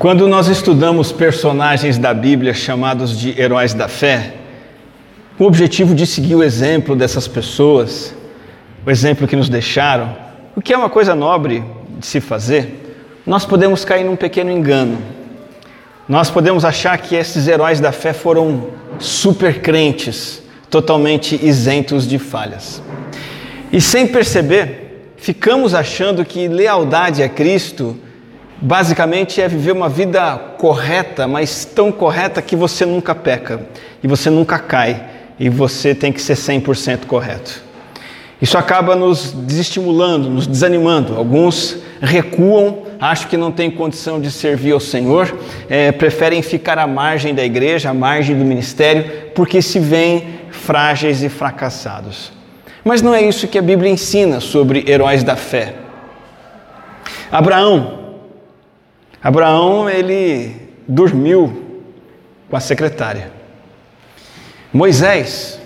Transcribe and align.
Quando 0.00 0.26
nós 0.26 0.48
estudamos 0.48 1.12
personagens 1.12 1.98
da 1.98 2.14
Bíblia 2.14 2.54
chamados 2.54 3.18
de 3.18 3.38
heróis 3.38 3.74
da 3.74 3.86
fé, 3.86 4.32
com 5.36 5.44
o 5.44 5.46
objetivo 5.46 5.94
de 5.94 6.06
seguir 6.06 6.34
o 6.36 6.42
exemplo 6.42 6.96
dessas 6.96 7.28
pessoas, 7.28 8.14
o 8.86 8.90
exemplo 8.90 9.28
que 9.28 9.36
nos 9.36 9.50
deixaram, 9.50 10.16
o 10.56 10.62
que 10.62 10.72
é 10.72 10.78
uma 10.78 10.88
coisa 10.88 11.14
nobre 11.14 11.62
de 11.98 12.06
se 12.06 12.18
fazer, 12.18 12.96
nós 13.26 13.44
podemos 13.44 13.84
cair 13.84 14.04
num 14.04 14.16
pequeno 14.16 14.50
engano. 14.50 14.96
Nós 16.08 16.30
podemos 16.30 16.64
achar 16.64 16.96
que 16.96 17.14
esses 17.14 17.46
heróis 17.46 17.78
da 17.78 17.92
fé 17.92 18.14
foram 18.14 18.68
super 18.98 19.60
crentes, 19.60 20.42
totalmente 20.70 21.38
isentos 21.46 22.08
de 22.08 22.18
falhas. 22.18 22.82
E 23.70 23.82
sem 23.82 24.06
perceber, 24.06 25.12
ficamos 25.18 25.74
achando 25.74 26.24
que 26.24 26.48
lealdade 26.48 27.22
a 27.22 27.28
Cristo 27.28 27.98
basicamente 28.60 29.40
é 29.40 29.48
viver 29.48 29.72
uma 29.72 29.88
vida 29.88 30.36
correta, 30.58 31.26
mas 31.26 31.64
tão 31.64 31.90
correta 31.90 32.42
que 32.42 32.54
você 32.54 32.84
nunca 32.84 33.14
peca 33.14 33.60
e 34.02 34.06
você 34.06 34.28
nunca 34.28 34.58
cai 34.58 35.04
e 35.38 35.48
você 35.48 35.94
tem 35.94 36.12
que 36.12 36.20
ser 36.20 36.34
100% 36.34 37.06
correto. 37.06 37.62
Isso 38.40 38.56
acaba 38.56 38.96
nos 38.96 39.32
desestimulando, 39.32 40.30
nos 40.30 40.46
desanimando. 40.46 41.16
Alguns 41.16 41.78
recuam, 42.00 42.84
acham 42.98 43.28
que 43.28 43.36
não 43.36 43.52
têm 43.52 43.70
condição 43.70 44.18
de 44.18 44.30
servir 44.30 44.72
ao 44.72 44.80
Senhor, 44.80 45.38
é, 45.68 45.92
preferem 45.92 46.40
ficar 46.40 46.78
à 46.78 46.86
margem 46.86 47.34
da 47.34 47.44
igreja, 47.44 47.90
à 47.90 47.94
margem 47.94 48.36
do 48.36 48.44
ministério, 48.44 49.30
porque 49.34 49.60
se 49.60 49.78
veem 49.78 50.40
frágeis 50.50 51.22
e 51.22 51.28
fracassados. 51.28 52.32
Mas 52.82 53.02
não 53.02 53.14
é 53.14 53.22
isso 53.22 53.46
que 53.46 53.58
a 53.58 53.62
Bíblia 53.62 53.90
ensina 53.90 54.40
sobre 54.40 54.84
heróis 54.88 55.22
da 55.22 55.36
fé. 55.36 55.74
Abraão, 57.30 57.99
Abraão, 59.22 59.88
ele 59.88 60.56
dormiu 60.88 61.62
com 62.48 62.56
a 62.56 62.60
secretária. 62.60 63.30
Moisés, 64.72 65.60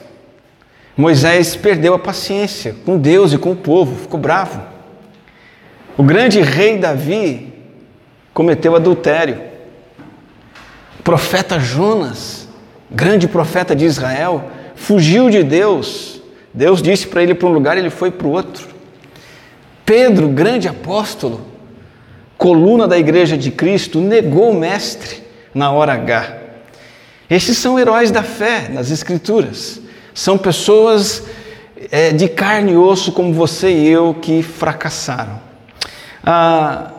Moisés 0.96 1.54
perdeu 1.54 1.94
a 1.94 1.98
paciência 1.98 2.74
com 2.84 2.98
Deus 2.98 3.32
e 3.32 3.38
com 3.38 3.52
o 3.52 3.56
povo, 3.56 3.96
ficou 3.96 4.18
bravo. 4.18 4.60
O 5.96 6.02
grande 6.02 6.40
rei 6.40 6.78
Davi 6.78 7.52
cometeu 8.32 8.74
adultério. 8.74 9.40
O 10.98 11.02
profeta 11.02 11.60
Jonas, 11.60 12.48
grande 12.90 13.28
profeta 13.28 13.74
de 13.74 13.84
Israel, 13.84 14.50
fugiu 14.74 15.30
de 15.30 15.42
Deus. 15.42 16.20
Deus 16.52 16.82
disse 16.82 17.06
para 17.06 17.22
ele 17.22 17.34
para 17.34 17.48
um 17.48 17.52
lugar, 17.52 17.78
ele 17.78 17.90
foi 17.90 18.10
para 18.10 18.26
o 18.26 18.30
outro. 18.30 18.66
Pedro, 19.84 20.28
grande 20.28 20.66
apóstolo, 20.66 21.53
coluna 22.36 22.86
da 22.86 22.98
igreja 22.98 23.36
de 23.36 23.50
Cristo, 23.50 24.00
negou 24.00 24.50
o 24.50 24.58
Mestre 24.58 25.22
na 25.54 25.70
hora 25.70 25.92
H. 25.92 26.38
Esses 27.28 27.56
são 27.56 27.78
heróis 27.78 28.10
da 28.10 28.22
fé 28.22 28.68
nas 28.68 28.90
Escrituras. 28.90 29.80
São 30.12 30.36
pessoas 30.36 31.24
é, 31.90 32.12
de 32.12 32.28
carne 32.28 32.72
e 32.72 32.76
osso 32.76 33.12
como 33.12 33.32
você 33.32 33.70
e 33.70 33.88
eu 33.88 34.14
que 34.14 34.42
fracassaram. 34.42 35.40
Ah, 36.22 36.92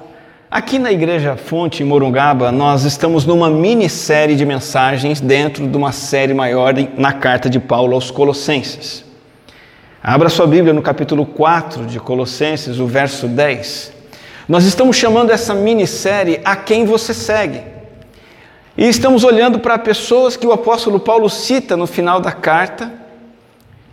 aqui 0.50 0.78
na 0.78 0.92
Igreja 0.92 1.36
Fonte, 1.36 1.84
em 1.84 1.86
Morungaba, 1.86 2.52
nós 2.52 2.84
estamos 2.84 3.26
numa 3.26 3.50
minissérie 3.50 4.36
de 4.36 4.46
mensagens 4.46 5.22
dentro 5.22 5.68
de 5.68 5.78
uma 5.78 5.92
série 5.92 6.34
maior 6.34 6.74
na 6.98 7.14
carta 7.14 7.50
de 7.50 7.60
Paulo 7.60 7.94
aos 7.94 8.12
Colossenses. 8.12 9.06
Abra 10.04 10.30
sua 10.30 10.46
Bíblia 10.46 10.74
no 10.74 10.82
capítulo 10.82 11.26
4 11.26 11.86
de 11.86 12.00
Colossenses, 12.00 12.80
o 12.80 12.86
verso 12.86 13.28
10. 13.28 13.95
Nós 14.48 14.64
estamos 14.66 14.96
chamando 14.96 15.32
essa 15.32 15.56
minissérie 15.56 16.40
A 16.46 16.56
Quem 16.56 16.86
Você 16.86 17.16
Segue. 17.16 17.64
E 18.78 18.88
estamos 18.88 19.24
olhando 19.24 19.58
para 19.58 19.80
pessoas 19.80 20.38
que 20.38 20.46
o 20.46 20.52
apóstolo 20.52 21.00
Paulo 21.00 21.28
cita 21.30 21.76
no 21.76 21.88
final 21.88 22.20
da 22.20 22.32
carta, 22.32 22.94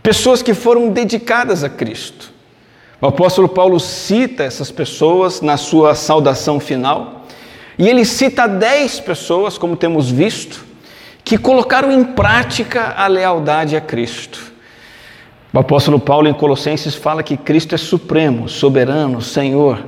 pessoas 0.03 0.43
que 0.43 0.53
foram 0.53 0.89
dedicadas 0.89 1.63
a 1.63 1.69
Cristo. 1.69 2.31
O 3.01 3.07
apóstolo 3.07 3.49
Paulo 3.49 3.79
cita 3.79 4.43
essas 4.43 4.69
pessoas 4.69 5.41
na 5.41 5.57
sua 5.57 5.95
saudação 5.95 6.59
final, 6.59 7.25
e 7.79 7.89
ele 7.89 8.05
cita 8.05 8.47
dez 8.47 8.99
pessoas, 8.99 9.57
como 9.57 9.75
temos 9.75 10.11
visto, 10.11 10.63
que 11.23 11.37
colocaram 11.37 11.91
em 11.91 12.03
prática 12.03 12.93
a 12.95 13.07
lealdade 13.07 13.75
a 13.75 13.81
Cristo. 13.81 14.53
O 15.51 15.57
apóstolo 15.57 15.99
Paulo 15.99 16.27
em 16.27 16.33
Colossenses 16.33 16.93
fala 16.93 17.23
que 17.23 17.37
Cristo 17.37 17.73
é 17.73 17.77
supremo, 17.77 18.47
soberano, 18.47 19.19
Senhor 19.19 19.79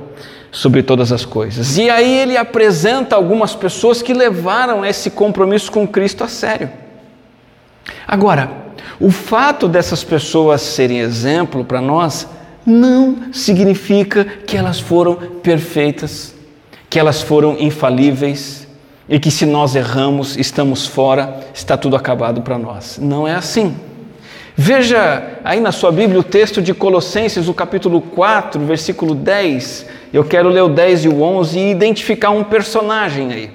sobre 0.56 0.82
todas 0.82 1.12
as 1.12 1.22
coisas. 1.22 1.76
E 1.76 1.90
aí 1.90 2.16
ele 2.16 2.34
apresenta 2.34 3.14
algumas 3.14 3.54
pessoas 3.54 4.00
que 4.00 4.14
levaram 4.14 4.82
esse 4.82 5.10
compromisso 5.10 5.70
com 5.70 5.86
Cristo 5.86 6.24
a 6.24 6.28
sério. 6.28 6.70
Agora, 8.08 8.50
o 8.98 9.10
fato 9.10 9.68
dessas 9.68 10.02
pessoas 10.02 10.62
serem 10.62 11.00
exemplo 11.00 11.62
para 11.62 11.82
nós 11.82 12.26
não 12.64 13.30
significa 13.34 14.24
que 14.24 14.56
elas 14.56 14.80
foram 14.80 15.16
perfeitas, 15.42 16.34
que 16.88 16.98
elas 16.98 17.20
foram 17.20 17.58
infalíveis 17.60 18.66
e 19.06 19.20
que 19.20 19.30
se 19.30 19.44
nós 19.44 19.76
erramos, 19.76 20.38
estamos 20.38 20.86
fora, 20.86 21.38
está 21.52 21.76
tudo 21.76 21.96
acabado 21.96 22.40
para 22.40 22.56
nós. 22.56 22.98
Não 22.98 23.28
é 23.28 23.34
assim. 23.34 23.76
Veja 24.58 25.38
aí 25.44 25.60
na 25.60 25.70
sua 25.70 25.92
Bíblia 25.92 26.18
o 26.18 26.24
texto 26.24 26.62
de 26.62 26.72
Colossenses, 26.72 27.46
o 27.46 27.52
capítulo 27.52 28.00
4, 28.00 28.58
versículo 28.64 29.14
10. 29.14 29.84
Eu 30.14 30.24
quero 30.24 30.48
ler 30.48 30.62
o 30.62 30.68
10 30.70 31.04
e 31.04 31.08
o 31.08 31.20
11 31.20 31.58
e 31.58 31.70
identificar 31.70 32.30
um 32.30 32.42
personagem 32.42 33.34
aí. 33.34 33.50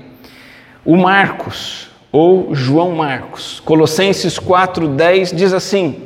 O 0.85 0.95
Marcos, 0.95 1.89
ou 2.11 2.53
João 2.53 2.91
Marcos. 2.91 3.59
Colossenses 3.65 4.37
4, 4.37 4.89
10 4.89 5.31
diz 5.31 5.53
assim: 5.53 6.03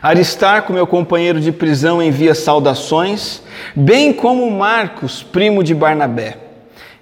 Aristarco, 0.00 0.72
meu 0.72 0.86
companheiro 0.86 1.38
de 1.38 1.52
prisão, 1.52 2.02
envia 2.02 2.34
saudações, 2.34 3.42
bem 3.74 4.10
como 4.10 4.50
Marcos, 4.50 5.22
primo 5.22 5.62
de 5.62 5.74
Barnabé. 5.74 6.38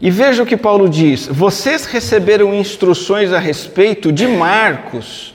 E 0.00 0.10
veja 0.10 0.42
o 0.42 0.46
que 0.46 0.56
Paulo 0.56 0.88
diz: 0.88 1.28
Vocês 1.28 1.86
receberam 1.86 2.52
instruções 2.52 3.32
a 3.32 3.38
respeito 3.38 4.10
de 4.10 4.26
Marcos 4.26 5.33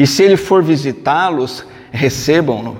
e 0.00 0.06
se 0.06 0.22
ele 0.22 0.38
for 0.38 0.62
visitá-los, 0.62 1.62
recebam-no. 1.92 2.78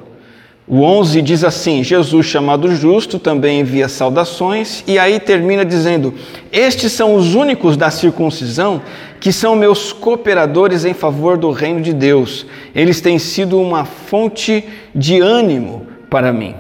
O 0.67 0.81
11 0.81 1.21
diz 1.21 1.45
assim: 1.45 1.85
Jesus, 1.85 2.25
chamado 2.25 2.75
justo, 2.75 3.19
também 3.19 3.61
envia 3.61 3.91
saudações, 3.91 4.83
e 4.87 4.99
aí 4.99 5.21
termina 5.21 5.63
dizendo: 5.63 6.15
Estes 6.51 6.93
são 6.93 7.15
os 7.15 7.35
únicos 7.35 7.77
da 7.77 7.91
circuncisão 7.91 8.81
que 9.21 9.35
são 9.35 9.55
meus 9.55 9.93
cooperadores 9.93 10.87
em 10.87 10.95
favor 10.95 11.37
do 11.37 11.51
reino 11.51 11.83
de 11.83 11.93
Deus. 11.93 12.47
Eles 12.75 13.03
têm 13.03 13.19
sido 13.19 13.61
uma 13.61 13.85
fonte 13.85 14.65
de 14.95 15.21
ânimo 15.21 15.87
para 16.09 16.33
mim. 16.33 16.55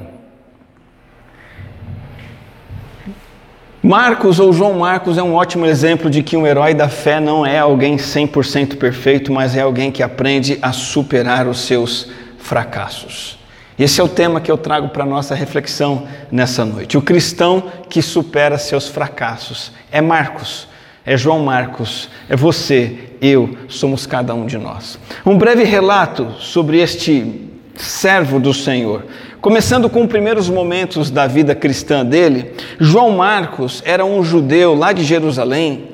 Marcos 3.83 4.39
ou 4.39 4.53
João 4.53 4.75
Marcos 4.75 5.17
é 5.17 5.23
um 5.23 5.33
ótimo 5.33 5.65
exemplo 5.65 6.11
de 6.11 6.23
que 6.23 6.37
um 6.37 6.47
herói 6.47 6.75
da 6.75 6.87
fé 6.87 7.19
não 7.19 7.47
é 7.47 7.59
alguém 7.59 7.97
100% 7.97 8.77
perfeito, 8.77 9.33
mas 9.33 9.57
é 9.57 9.63
alguém 9.63 9.91
que 9.91 10.03
aprende 10.03 10.59
a 10.61 10.71
superar 10.71 11.49
os 11.49 11.61
seus 11.61 12.07
fracassos. 12.37 13.39
Esse 13.79 13.99
é 13.99 14.05
o 14.05 14.09
tema 14.09 14.39
que 14.39 14.51
eu 14.51 14.59
trago 14.59 14.91
para 14.91 15.07
nossa 15.07 15.35
reflexão 15.35 16.07
nessa 16.31 16.63
noite. 16.63 16.99
O 16.99 17.03
cristão 17.03 17.73
que 17.89 18.03
supera 18.03 18.59
seus 18.59 18.87
fracassos 18.87 19.73
é 19.91 20.03
Marcos, 20.03 20.69
é 21.03 21.17
João 21.17 21.39
Marcos, 21.39 22.11
é 22.29 22.37
você, 22.37 23.15
eu, 23.19 23.57
somos 23.67 24.05
cada 24.05 24.35
um 24.35 24.45
de 24.45 24.59
nós. 24.59 24.99
Um 25.25 25.39
breve 25.39 25.65
relato 25.65 26.33
sobre 26.39 26.81
este 26.81 27.50
servo 27.83 28.39
do 28.39 28.53
Senhor. 28.53 29.05
Começando 29.41 29.89
com 29.89 30.03
os 30.03 30.09
primeiros 30.09 30.49
momentos 30.49 31.11
da 31.11 31.27
vida 31.27 31.55
cristã 31.55 32.05
dele, 32.05 32.53
João 32.79 33.13
Marcos 33.13 33.83
era 33.87 34.05
um 34.05 34.23
judeu 34.23 34.75
lá 34.75 34.93
de 34.93 35.03
Jerusalém 35.03 35.89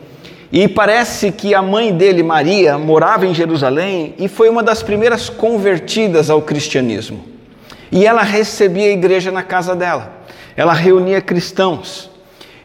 e 0.51 0.67
parece 0.67 1.31
que 1.31 1.55
a 1.55 1.63
mãe 1.63 1.93
dele, 1.93 2.23
Maria, 2.23 2.79
morava 2.79 3.27
em 3.27 3.35
Jerusalém 3.35 4.15
e 4.19 4.29
foi 4.29 4.49
uma 4.49 4.63
das 4.63 4.83
primeiras 4.83 5.29
convertidas 5.29 6.31
ao 6.31 6.43
cristianismo. 6.43 7.25
E 7.91 8.05
ela 8.05 8.23
recebia 8.23 8.87
a 8.87 8.93
igreja 8.93 9.31
na 9.31 9.43
casa 9.43 9.75
dela, 9.75 10.23
ela 10.57 10.73
reunia 10.73 11.21
cristãos. 11.21 12.11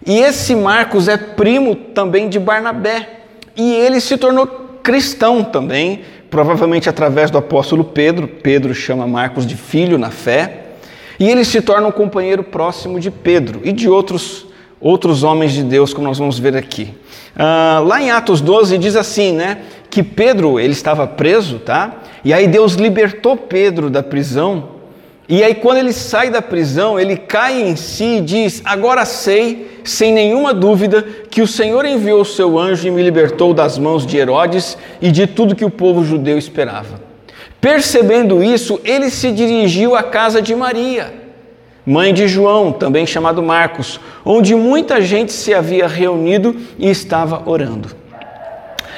E 0.05 0.19
esse 0.19 0.55
Marcos 0.55 1.07
é 1.07 1.17
primo 1.17 1.75
também 1.75 2.27
de 2.27 2.39
Barnabé 2.39 3.07
e 3.55 3.73
ele 3.73 3.99
se 3.99 4.17
tornou 4.17 4.47
cristão 4.81 5.43
também, 5.43 6.01
provavelmente 6.31 6.89
através 6.89 7.29
do 7.29 7.37
apóstolo 7.37 7.83
Pedro. 7.83 8.27
Pedro 8.27 8.73
chama 8.73 9.05
Marcos 9.05 9.45
de 9.45 9.55
filho 9.55 9.99
na 9.99 10.09
fé. 10.09 10.69
E 11.19 11.29
ele 11.29 11.45
se 11.45 11.61
torna 11.61 11.87
um 11.87 11.91
companheiro 11.91 12.41
próximo 12.41 12.99
de 12.99 13.11
Pedro 13.11 13.61
e 13.63 13.71
de 13.71 13.87
outros, 13.87 14.47
outros 14.79 15.21
homens 15.21 15.51
de 15.51 15.61
Deus, 15.61 15.93
como 15.93 16.07
nós 16.07 16.17
vamos 16.17 16.39
ver 16.39 16.55
aqui. 16.55 16.95
Uh, 17.35 17.83
lá 17.85 18.01
em 18.01 18.09
Atos 18.09 18.41
12 18.41 18.77
diz 18.79 18.95
assim, 18.95 19.33
né? 19.33 19.59
Que 19.89 20.01
Pedro, 20.01 20.59
ele 20.59 20.71
estava 20.71 21.05
preso, 21.05 21.59
tá? 21.59 22.01
E 22.23 22.33
aí 22.33 22.47
Deus 22.47 22.73
libertou 22.73 23.35
Pedro 23.37 23.89
da 23.89 24.01
prisão 24.01 24.80
E 25.31 25.41
aí, 25.45 25.55
quando 25.55 25.77
ele 25.77 25.93
sai 25.93 26.29
da 26.29 26.41
prisão, 26.41 26.99
ele 26.99 27.15
cai 27.15 27.61
em 27.61 27.77
si 27.77 28.17
e 28.17 28.21
diz: 28.21 28.61
Agora 28.65 29.05
sei, 29.05 29.79
sem 29.81 30.11
nenhuma 30.11 30.53
dúvida, 30.53 31.07
que 31.29 31.41
o 31.41 31.47
Senhor 31.47 31.85
enviou 31.85 32.19
o 32.19 32.25
seu 32.25 32.59
anjo 32.59 32.85
e 32.85 32.91
me 32.91 33.01
libertou 33.01 33.53
das 33.53 33.77
mãos 33.77 34.05
de 34.05 34.17
Herodes 34.17 34.77
e 35.01 35.09
de 35.09 35.25
tudo 35.25 35.55
que 35.55 35.63
o 35.63 35.69
povo 35.69 36.03
judeu 36.03 36.37
esperava. 36.37 36.99
Percebendo 37.61 38.43
isso, 38.43 38.81
ele 38.83 39.09
se 39.09 39.31
dirigiu 39.31 39.95
à 39.95 40.03
casa 40.03 40.41
de 40.41 40.53
Maria, 40.53 41.13
mãe 41.85 42.13
de 42.13 42.27
João, 42.27 42.73
também 42.73 43.07
chamado 43.07 43.41
Marcos, 43.41 44.01
onde 44.25 44.53
muita 44.53 44.99
gente 44.99 45.31
se 45.31 45.53
havia 45.53 45.87
reunido 45.87 46.57
e 46.77 46.89
estava 46.89 47.49
orando. 47.49 47.95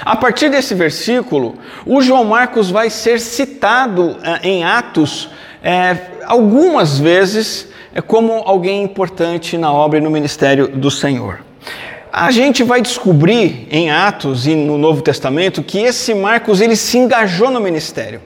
A 0.01 0.15
partir 0.15 0.49
desse 0.49 0.73
versículo, 0.73 1.59
o 1.85 2.01
João 2.01 2.25
Marcos 2.25 2.71
vai 2.71 2.89
ser 2.89 3.19
citado 3.19 4.17
eh, 4.23 4.39
em 4.49 4.63
Atos 4.63 5.29
é, 5.63 5.97
algumas 6.25 6.99
vezes 6.99 7.69
é 7.95 8.01
como 8.01 8.33
alguém 8.45 8.83
importante 8.83 9.57
na 9.57 9.71
obra 9.71 9.97
e 9.97 10.01
no 10.01 10.09
ministério 10.09 10.67
do 10.67 10.91
Senhor. 10.91 11.39
A 12.11 12.29
gente 12.31 12.63
vai 12.63 12.81
descobrir 12.81 13.67
em 13.71 13.89
Atos 13.89 14.45
e 14.45 14.53
no 14.53 14.77
Novo 14.77 15.01
Testamento 15.01 15.63
que 15.63 15.79
esse 15.79 16.13
Marcos 16.13 16.59
ele 16.59 16.75
se 16.75 16.97
engajou 16.97 17.49
no 17.49 17.61
ministério. 17.61 18.21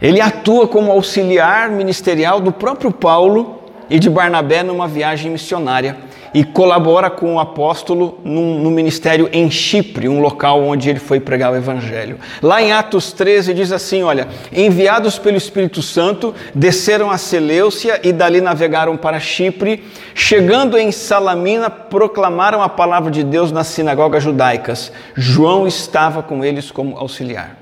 Ele 0.00 0.20
atua 0.20 0.66
como 0.66 0.90
auxiliar 0.90 1.70
ministerial 1.70 2.40
do 2.40 2.50
próprio 2.50 2.90
Paulo 2.90 3.62
e 3.88 3.98
de 3.98 4.10
Barnabé 4.10 4.64
numa 4.64 4.88
viagem 4.88 5.30
missionária 5.30 5.96
e 6.34 6.42
colabora 6.44 7.10
com 7.10 7.34
o 7.34 7.40
apóstolo 7.40 8.18
no, 8.24 8.58
no, 8.58 8.70
ministério 8.70 9.28
em 9.32 9.50
Chipre, 9.50 10.08
um 10.08 10.20
local 10.20 10.62
onde 10.62 10.88
ele 10.88 10.98
foi 10.98 11.20
pregar 11.20 11.52
o 11.52 11.56
evangelho. 11.56 12.18
Lá 12.40 12.62
em 12.62 12.72
Atos 12.72 13.12
13 13.12 13.52
diz 13.52 13.72
assim: 13.72 14.02
Olha, 14.02 14.28
enviados 14.52 15.18
pelo 15.18 15.36
Espírito 15.36 15.82
Santo, 15.82 16.34
desceram 16.54 17.10
a 17.10 17.18
Seleucia 17.18 18.00
e 18.02 18.12
dali 18.12 18.40
navegaram 18.40 18.96
para 18.96 19.20
Chipre. 19.20 19.84
Chegando 20.14 20.78
em 20.78 20.90
Salamina, 20.90 21.68
proclamaram 21.68 22.62
a 22.62 22.68
palavra 22.68 23.10
de 23.10 23.22
Deus 23.22 23.52
nas 23.52 23.66
sinagogas 23.66 24.22
judaicas. 24.22 24.92
João 25.14 25.66
estava 25.66 26.22
com 26.22 26.44
eles 26.44 26.70
como 26.70 26.96
auxiliar. 26.96 27.56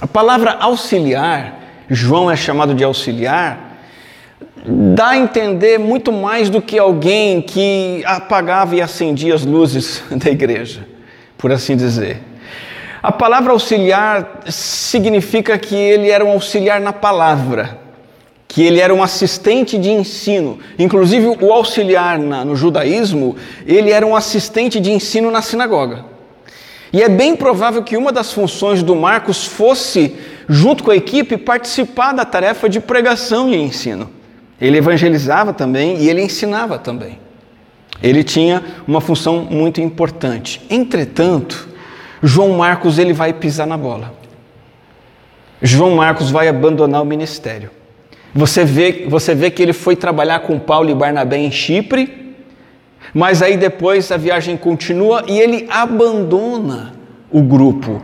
A 0.00 0.06
palavra 0.06 0.56
auxiliar, 0.60 1.60
João 1.88 2.30
é 2.30 2.36
chamado 2.36 2.74
de 2.74 2.84
auxiliar 2.84 3.71
dá 4.64 5.08
a 5.08 5.18
entender 5.18 5.78
muito 5.78 6.12
mais 6.12 6.48
do 6.48 6.62
que 6.62 6.78
alguém 6.78 7.42
que 7.42 8.02
apagava 8.06 8.76
e 8.76 8.80
acendia 8.80 9.34
as 9.34 9.44
luzes 9.44 10.02
da 10.10 10.30
igreja, 10.30 10.86
por 11.36 11.50
assim 11.50 11.76
dizer. 11.76 12.20
A 13.02 13.10
palavra 13.10 13.52
auxiliar 13.52 14.42
significa 14.46 15.58
que 15.58 15.74
ele 15.74 16.08
era 16.08 16.24
um 16.24 16.30
auxiliar 16.30 16.80
na 16.80 16.92
palavra, 16.92 17.80
que 18.46 18.62
ele 18.62 18.78
era 18.78 18.94
um 18.94 19.02
assistente 19.02 19.76
de 19.76 19.90
ensino. 19.90 20.60
Inclusive, 20.78 21.36
o 21.40 21.52
auxiliar 21.52 22.16
na, 22.16 22.44
no 22.44 22.54
judaísmo, 22.54 23.34
ele 23.66 23.90
era 23.90 24.06
um 24.06 24.14
assistente 24.14 24.78
de 24.78 24.92
ensino 24.92 25.32
na 25.32 25.42
sinagoga. 25.42 26.04
E 26.92 27.02
é 27.02 27.08
bem 27.08 27.34
provável 27.34 27.82
que 27.82 27.96
uma 27.96 28.12
das 28.12 28.32
funções 28.32 28.82
do 28.82 28.94
Marcos 28.94 29.46
fosse, 29.46 30.14
junto 30.48 30.84
com 30.84 30.92
a 30.92 30.96
equipe, 30.96 31.36
participar 31.38 32.12
da 32.12 32.24
tarefa 32.24 32.68
de 32.68 32.78
pregação 32.78 33.48
e 33.48 33.56
ensino. 33.56 34.21
Ele 34.62 34.78
evangelizava 34.78 35.52
também 35.52 35.98
e 35.98 36.08
ele 36.08 36.22
ensinava 36.22 36.78
também. 36.78 37.18
Ele 38.00 38.22
tinha 38.22 38.62
uma 38.86 39.00
função 39.00 39.44
muito 39.50 39.80
importante. 39.80 40.62
Entretanto, 40.70 41.68
João 42.22 42.50
Marcos 42.50 42.96
ele 42.96 43.12
vai 43.12 43.32
pisar 43.32 43.66
na 43.66 43.76
bola. 43.76 44.14
João 45.60 45.96
Marcos 45.96 46.30
vai 46.30 46.46
abandonar 46.46 47.02
o 47.02 47.04
ministério. 47.04 47.70
Você 48.32 48.64
vê, 48.64 49.04
você 49.08 49.34
vê 49.34 49.50
que 49.50 49.60
ele 49.60 49.72
foi 49.72 49.96
trabalhar 49.96 50.38
com 50.40 50.60
Paulo 50.60 50.88
e 50.90 50.94
Barnabé 50.94 51.38
em 51.38 51.50
Chipre, 51.50 52.36
mas 53.12 53.42
aí 53.42 53.56
depois 53.56 54.12
a 54.12 54.16
viagem 54.16 54.56
continua 54.56 55.24
e 55.26 55.40
ele 55.40 55.66
abandona 55.70 56.94
o 57.32 57.42
grupo. 57.42 58.00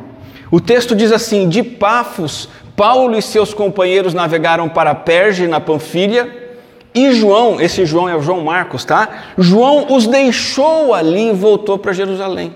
O 0.50 0.60
texto 0.60 0.96
diz 0.96 1.12
assim: 1.12 1.48
de 1.48 1.62
Pafos, 1.62 2.48
Paulo 2.74 3.16
e 3.16 3.22
seus 3.22 3.54
companheiros 3.54 4.12
navegaram 4.12 4.68
para 4.68 4.92
Perge, 4.92 5.46
na 5.46 5.60
Panfilha, 5.60 6.47
e 6.94 7.12
João, 7.12 7.60
esse 7.60 7.84
João 7.84 8.08
é 8.08 8.16
o 8.16 8.22
João 8.22 8.42
Marcos, 8.42 8.84
tá? 8.84 9.08
João 9.36 9.94
os 9.94 10.06
deixou 10.06 10.94
ali 10.94 11.30
e 11.30 11.32
voltou 11.32 11.78
para 11.78 11.92
Jerusalém. 11.92 12.52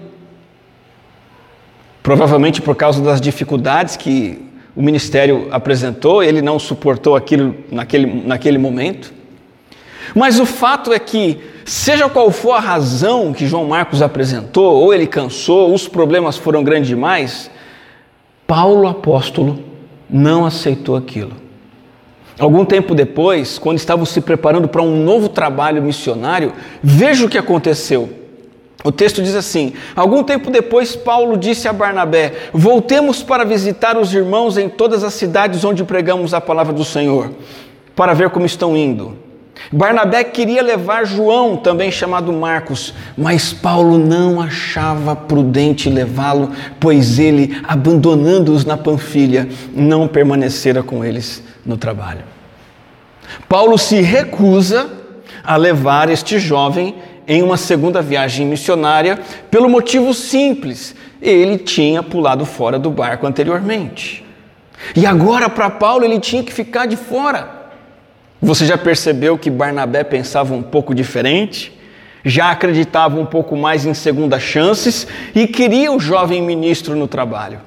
Provavelmente 2.02 2.60
por 2.60 2.74
causa 2.74 3.02
das 3.02 3.20
dificuldades 3.20 3.96
que 3.96 4.42
o 4.74 4.82
ministério 4.82 5.48
apresentou, 5.50 6.22
ele 6.22 6.40
não 6.40 6.58
suportou 6.58 7.14
aquilo 7.14 7.54
naquele, 7.70 8.22
naquele 8.26 8.58
momento. 8.58 9.12
Mas 10.14 10.40
o 10.40 10.46
fato 10.46 10.92
é 10.92 10.98
que, 10.98 11.38
seja 11.64 12.08
qual 12.08 12.30
for 12.30 12.52
a 12.52 12.60
razão 12.60 13.32
que 13.32 13.46
João 13.46 13.66
Marcos 13.66 14.02
apresentou, 14.02 14.74
ou 14.74 14.92
ele 14.92 15.06
cansou, 15.06 15.72
os 15.72 15.86
problemas 15.86 16.36
foram 16.36 16.64
grandes 16.64 16.88
demais, 16.88 17.50
Paulo 18.46 18.88
apóstolo 18.88 19.62
não 20.10 20.44
aceitou 20.44 20.96
aquilo. 20.96 21.41
Algum 22.38 22.64
tempo 22.64 22.94
depois, 22.94 23.58
quando 23.58 23.78
estavam 23.78 24.06
se 24.06 24.20
preparando 24.20 24.66
para 24.66 24.82
um 24.82 25.02
novo 25.02 25.28
trabalho 25.28 25.82
missionário, 25.82 26.52
veja 26.82 27.26
o 27.26 27.28
que 27.28 27.38
aconteceu. 27.38 28.08
O 28.84 28.90
texto 28.90 29.22
diz 29.22 29.34
assim: 29.34 29.74
Algum 29.94 30.24
tempo 30.24 30.50
depois, 30.50 30.96
Paulo 30.96 31.36
disse 31.36 31.68
a 31.68 31.72
Barnabé: 31.72 32.32
Voltemos 32.52 33.22
para 33.22 33.44
visitar 33.44 33.96
os 33.96 34.12
irmãos 34.12 34.56
em 34.56 34.68
todas 34.68 35.04
as 35.04 35.14
cidades 35.14 35.64
onde 35.64 35.84
pregamos 35.84 36.34
a 36.34 36.40
palavra 36.40 36.72
do 36.72 36.84
Senhor, 36.84 37.30
para 37.94 38.14
ver 38.14 38.30
como 38.30 38.46
estão 38.46 38.76
indo. 38.76 39.16
Barnabé 39.70 40.24
queria 40.24 40.62
levar 40.62 41.06
João, 41.06 41.56
também 41.56 41.92
chamado 41.92 42.32
Marcos, 42.32 42.92
mas 43.16 43.52
Paulo 43.52 43.96
não 43.96 44.40
achava 44.40 45.14
prudente 45.14 45.88
levá-lo, 45.88 46.50
pois 46.80 47.18
ele, 47.20 47.56
abandonando-os 47.62 48.64
na 48.64 48.76
Panfilha, 48.76 49.48
não 49.72 50.08
permanecera 50.08 50.82
com 50.82 51.04
eles 51.04 51.42
no 51.64 51.76
trabalho. 51.76 52.24
Paulo 53.48 53.78
se 53.78 54.00
recusa 54.00 54.90
a 55.44 55.56
levar 55.56 56.08
este 56.10 56.38
jovem 56.38 56.96
em 57.26 57.42
uma 57.42 57.56
segunda 57.56 58.02
viagem 58.02 58.46
missionária 58.46 59.18
pelo 59.50 59.68
motivo 59.68 60.12
simples: 60.12 60.94
ele 61.20 61.58
tinha 61.58 62.02
pulado 62.02 62.44
fora 62.44 62.78
do 62.78 62.90
barco 62.90 63.26
anteriormente. 63.26 64.24
E 64.96 65.06
agora, 65.06 65.48
para 65.48 65.70
Paulo, 65.70 66.04
ele 66.04 66.18
tinha 66.18 66.42
que 66.42 66.52
ficar 66.52 66.86
de 66.86 66.96
fora. 66.96 67.62
Você 68.40 68.66
já 68.66 68.76
percebeu 68.76 69.38
que 69.38 69.48
Barnabé 69.48 70.02
pensava 70.02 70.52
um 70.52 70.62
pouco 70.62 70.92
diferente? 70.92 71.78
Já 72.24 72.50
acreditava 72.50 73.18
um 73.18 73.26
pouco 73.26 73.56
mais 73.56 73.86
em 73.86 73.94
segundas 73.94 74.42
chances 74.42 75.06
e 75.34 75.46
queria 75.46 75.92
o 75.92 76.00
jovem 76.00 76.42
ministro 76.42 76.96
no 76.96 77.06
trabalho. 77.06 77.60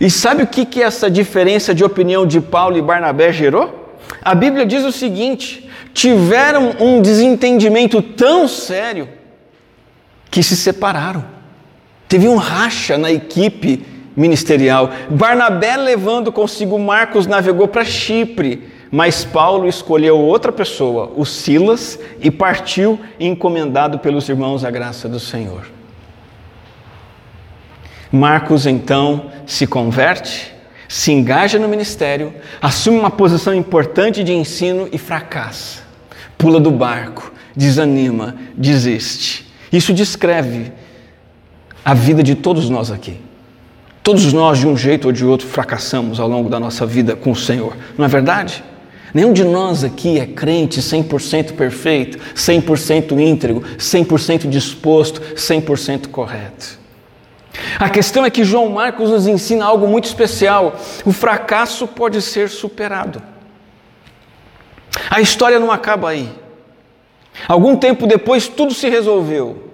E 0.00 0.10
sabe 0.10 0.42
o 0.42 0.46
que, 0.46 0.64
que 0.64 0.82
essa 0.82 1.10
diferença 1.10 1.74
de 1.74 1.84
opinião 1.84 2.26
de 2.26 2.40
Paulo 2.40 2.76
e 2.76 2.82
Barnabé 2.82 3.32
gerou? 3.32 3.96
A 4.22 4.34
Bíblia 4.34 4.66
diz 4.66 4.84
o 4.84 4.92
seguinte: 4.92 5.68
tiveram 5.92 6.74
um 6.80 7.00
desentendimento 7.00 8.02
tão 8.02 8.48
sério 8.48 9.08
que 10.30 10.42
se 10.42 10.56
separaram. 10.56 11.24
Teve 12.08 12.28
um 12.28 12.36
racha 12.36 12.98
na 12.98 13.10
equipe 13.10 13.84
ministerial. 14.16 14.90
Barnabé, 15.10 15.76
levando 15.76 16.30
consigo 16.30 16.78
Marcos, 16.78 17.26
navegou 17.26 17.68
para 17.68 17.84
Chipre, 17.84 18.68
mas 18.90 19.24
Paulo 19.24 19.66
escolheu 19.66 20.18
outra 20.18 20.52
pessoa, 20.52 21.10
o 21.16 21.24
Silas, 21.24 21.98
e 22.20 22.30
partiu 22.30 23.00
encomendado 23.18 23.98
pelos 23.98 24.28
irmãos 24.28 24.64
à 24.64 24.70
graça 24.70 25.08
do 25.08 25.18
Senhor. 25.18 25.64
Marcos 28.12 28.66
então 28.66 29.30
se 29.46 29.66
converte, 29.66 30.52
se 30.86 31.10
engaja 31.10 31.58
no 31.58 31.66
ministério, 31.66 32.34
assume 32.60 32.98
uma 32.98 33.10
posição 33.10 33.54
importante 33.54 34.22
de 34.22 34.34
ensino 34.34 34.86
e 34.92 34.98
fracassa. 34.98 35.80
Pula 36.36 36.60
do 36.60 36.70
barco, 36.70 37.32
desanima, 37.56 38.36
desiste. 38.54 39.50
Isso 39.72 39.94
descreve 39.94 40.70
a 41.82 41.94
vida 41.94 42.22
de 42.22 42.34
todos 42.34 42.68
nós 42.68 42.90
aqui. 42.90 43.18
Todos 44.02 44.30
nós, 44.34 44.58
de 44.58 44.66
um 44.66 44.76
jeito 44.76 45.06
ou 45.06 45.12
de 45.12 45.24
outro, 45.24 45.46
fracassamos 45.46 46.20
ao 46.20 46.28
longo 46.28 46.50
da 46.50 46.60
nossa 46.60 46.84
vida 46.84 47.16
com 47.16 47.30
o 47.30 47.36
Senhor, 47.36 47.74
não 47.96 48.04
é 48.04 48.08
verdade? 48.08 48.62
Nenhum 49.14 49.32
de 49.32 49.44
nós 49.44 49.84
aqui 49.84 50.18
é 50.18 50.26
crente 50.26 50.80
100% 50.80 51.52
perfeito, 51.52 52.18
100% 52.34 53.18
íntegro, 53.18 53.62
100% 53.78 54.48
disposto, 54.48 55.22
100% 55.34 56.08
correto. 56.08 56.81
A 57.78 57.88
questão 57.90 58.24
é 58.24 58.30
que 58.30 58.44
João 58.44 58.70
Marcos 58.70 59.10
nos 59.10 59.26
ensina 59.26 59.64
algo 59.64 59.86
muito 59.86 60.04
especial: 60.04 60.74
o 61.04 61.12
fracasso 61.12 61.86
pode 61.86 62.20
ser 62.22 62.48
superado. 62.48 63.22
A 65.10 65.20
história 65.20 65.58
não 65.58 65.70
acaba 65.70 66.10
aí. 66.10 66.30
Algum 67.48 67.76
tempo 67.76 68.06
depois, 68.06 68.48
tudo 68.48 68.74
se 68.74 68.88
resolveu. 68.88 69.70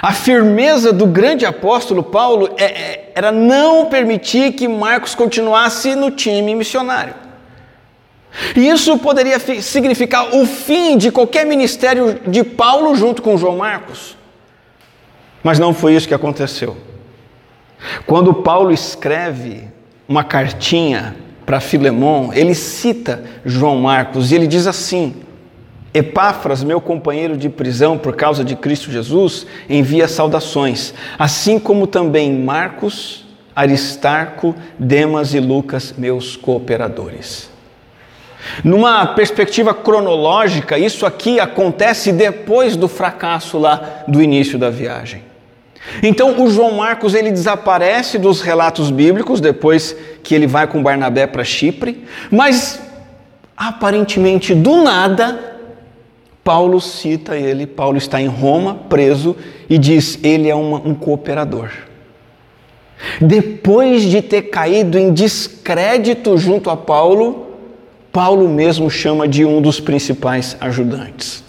A 0.00 0.12
firmeza 0.12 0.92
do 0.92 1.06
grande 1.06 1.44
apóstolo 1.44 2.02
Paulo 2.02 2.50
é, 2.56 2.64
é, 2.64 3.12
era 3.14 3.30
não 3.30 3.86
permitir 3.86 4.52
que 4.52 4.66
Marcos 4.66 5.14
continuasse 5.14 5.94
no 5.94 6.10
time 6.10 6.54
missionário. 6.54 7.14
E 8.56 8.68
isso 8.68 8.98
poderia 8.98 9.38
significar 9.38 10.34
o 10.34 10.44
fim 10.44 10.96
de 10.96 11.12
qualquer 11.12 11.46
ministério 11.46 12.20
de 12.26 12.42
Paulo 12.42 12.96
junto 12.96 13.22
com 13.22 13.36
João 13.36 13.58
Marcos. 13.58 14.16
Mas 15.44 15.58
não 15.58 15.74
foi 15.74 15.94
isso 15.94 16.08
que 16.08 16.14
aconteceu. 16.14 16.74
Quando 18.06 18.32
Paulo 18.32 18.72
escreve 18.72 19.68
uma 20.08 20.24
cartinha 20.24 21.14
para 21.44 21.60
Filemão, 21.60 22.32
ele 22.32 22.54
cita 22.54 23.22
João 23.44 23.78
Marcos 23.82 24.32
e 24.32 24.34
ele 24.34 24.46
diz 24.46 24.66
assim: 24.66 25.16
Epáfras, 25.92 26.64
meu 26.64 26.80
companheiro 26.80 27.36
de 27.36 27.50
prisão 27.50 27.98
por 27.98 28.16
causa 28.16 28.42
de 28.42 28.56
Cristo 28.56 28.90
Jesus, 28.90 29.46
envia 29.68 30.08
saudações, 30.08 30.94
assim 31.18 31.58
como 31.58 31.86
também 31.86 32.32
Marcos, 32.32 33.26
Aristarco, 33.54 34.54
Demas 34.78 35.34
e 35.34 35.40
Lucas, 35.40 35.94
meus 35.96 36.36
cooperadores. 36.36 37.50
Numa 38.62 39.06
perspectiva 39.06 39.74
cronológica, 39.74 40.78
isso 40.78 41.04
aqui 41.04 41.38
acontece 41.38 42.12
depois 42.12 42.76
do 42.76 42.88
fracasso 42.88 43.58
lá 43.58 44.04
do 44.08 44.22
início 44.22 44.58
da 44.58 44.70
viagem. 44.70 45.33
Então, 46.02 46.42
o 46.42 46.50
João 46.50 46.72
Marcos 46.72 47.14
ele 47.14 47.30
desaparece 47.30 48.18
dos 48.18 48.40
relatos 48.40 48.90
bíblicos 48.90 49.40
depois 49.40 49.96
que 50.22 50.34
ele 50.34 50.46
vai 50.46 50.66
com 50.66 50.82
Barnabé 50.82 51.26
para 51.26 51.44
Chipre, 51.44 52.04
mas 52.30 52.80
aparentemente 53.56 54.54
do 54.54 54.82
nada 54.82 55.54
Paulo 56.44 56.78
cita 56.78 57.36
ele, 57.36 57.66
Paulo 57.66 57.96
está 57.96 58.20
em 58.20 58.26
Roma, 58.26 58.74
preso, 58.88 59.34
e 59.68 59.78
diz: 59.78 60.18
ele 60.22 60.48
é 60.48 60.54
uma, 60.54 60.76
um 60.76 60.94
cooperador. 60.94 61.70
Depois 63.20 64.02
de 64.02 64.20
ter 64.20 64.42
caído 64.42 64.98
em 64.98 65.12
descrédito 65.12 66.36
junto 66.36 66.68
a 66.68 66.76
Paulo, 66.76 67.46
Paulo 68.12 68.48
mesmo 68.48 68.90
chama 68.90 69.26
de 69.26 69.44
um 69.44 69.60
dos 69.60 69.80
principais 69.80 70.56
ajudantes. 70.60 71.43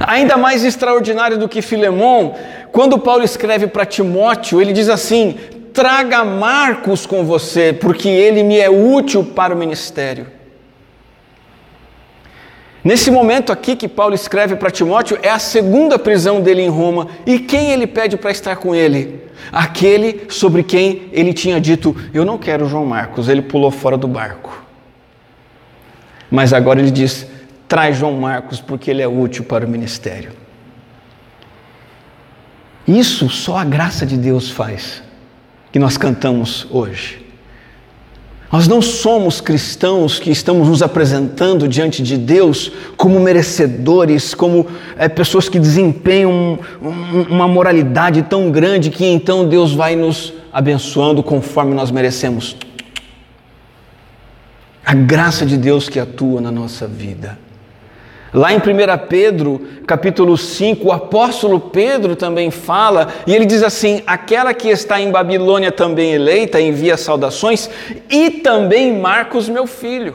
Ainda 0.00 0.36
mais 0.36 0.64
extraordinário 0.64 1.38
do 1.38 1.48
que 1.48 1.62
Filemão, 1.62 2.34
quando 2.72 2.98
Paulo 2.98 3.22
escreve 3.22 3.66
para 3.66 3.86
Timóteo, 3.86 4.60
ele 4.60 4.72
diz 4.72 4.88
assim: 4.88 5.36
traga 5.72 6.24
Marcos 6.24 7.06
com 7.06 7.24
você, 7.24 7.72
porque 7.72 8.08
ele 8.08 8.42
me 8.42 8.58
é 8.58 8.68
útil 8.68 9.24
para 9.24 9.54
o 9.54 9.58
ministério. 9.58 10.26
Nesse 12.82 13.10
momento 13.10 13.52
aqui 13.52 13.76
que 13.76 13.88
Paulo 13.88 14.14
escreve 14.14 14.56
para 14.56 14.70
Timóteo, 14.70 15.18
é 15.22 15.28
a 15.28 15.38
segunda 15.38 15.98
prisão 15.98 16.40
dele 16.40 16.62
em 16.62 16.68
Roma. 16.68 17.08
E 17.26 17.38
quem 17.38 17.70
ele 17.70 17.86
pede 17.86 18.16
para 18.16 18.30
estar 18.30 18.56
com 18.56 18.74
ele? 18.74 19.28
Aquele 19.52 20.26
sobre 20.28 20.62
quem 20.62 21.08
ele 21.12 21.32
tinha 21.32 21.60
dito: 21.60 21.94
Eu 22.14 22.24
não 22.24 22.38
quero 22.38 22.68
João 22.68 22.86
Marcos. 22.86 23.28
Ele 23.28 23.42
pulou 23.42 23.70
fora 23.70 23.96
do 23.96 24.08
barco. 24.08 24.64
Mas 26.30 26.52
agora 26.52 26.80
ele 26.80 26.90
diz: 26.90 27.26
Traz 27.68 27.98
João 27.98 28.14
Marcos, 28.14 28.60
porque 28.60 28.90
ele 28.90 29.02
é 29.02 29.06
útil 29.06 29.44
para 29.44 29.66
o 29.66 29.68
ministério. 29.68 30.32
Isso 32.86 33.28
só 33.28 33.58
a 33.58 33.64
graça 33.64 34.06
de 34.06 34.16
Deus 34.16 34.50
faz, 34.50 35.02
que 35.70 35.78
nós 35.78 35.98
cantamos 35.98 36.66
hoje. 36.70 37.28
Nós 38.50 38.66
não 38.66 38.80
somos 38.80 39.42
cristãos 39.42 40.18
que 40.18 40.30
estamos 40.30 40.68
nos 40.68 40.80
apresentando 40.80 41.68
diante 41.68 42.02
de 42.02 42.16
Deus 42.16 42.72
como 42.96 43.20
merecedores, 43.20 44.32
como 44.32 44.66
é, 44.96 45.06
pessoas 45.06 45.50
que 45.50 45.58
desempenham 45.58 46.58
um, 46.80 46.88
um, 46.88 47.22
uma 47.28 47.46
moralidade 47.46 48.22
tão 48.22 48.50
grande 48.50 48.88
que 48.88 49.04
então 49.04 49.46
Deus 49.46 49.74
vai 49.74 49.94
nos 49.94 50.32
abençoando 50.50 51.22
conforme 51.22 51.74
nós 51.74 51.90
merecemos. 51.90 52.56
A 54.82 54.94
graça 54.94 55.44
de 55.44 55.58
Deus 55.58 55.90
que 55.90 56.00
atua 56.00 56.40
na 56.40 56.50
nossa 56.50 56.86
vida. 56.86 57.47
Lá 58.32 58.52
em 58.52 58.58
1 58.58 58.60
Pedro, 59.08 59.60
capítulo 59.86 60.36
5, 60.36 60.86
o 60.86 60.92
apóstolo 60.92 61.58
Pedro 61.58 62.14
também 62.14 62.50
fala, 62.50 63.08
e 63.26 63.34
ele 63.34 63.46
diz 63.46 63.62
assim: 63.62 64.02
Aquela 64.06 64.52
que 64.52 64.68
está 64.68 65.00
em 65.00 65.10
Babilônia 65.10 65.72
também 65.72 66.12
eleita, 66.12 66.60
envia 66.60 66.98
saudações, 66.98 67.70
e 68.10 68.30
também 68.30 68.98
Marcos, 68.98 69.48
meu 69.48 69.66
filho. 69.66 70.14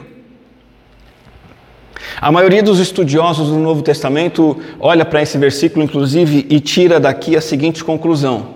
A 2.20 2.30
maioria 2.30 2.62
dos 2.62 2.78
estudiosos 2.78 3.48
do 3.48 3.58
Novo 3.58 3.82
Testamento 3.82 4.60
olha 4.78 5.04
para 5.04 5.20
esse 5.20 5.36
versículo, 5.36 5.84
inclusive, 5.84 6.46
e 6.48 6.60
tira 6.60 7.00
daqui 7.00 7.36
a 7.36 7.40
seguinte 7.40 7.82
conclusão: 7.82 8.48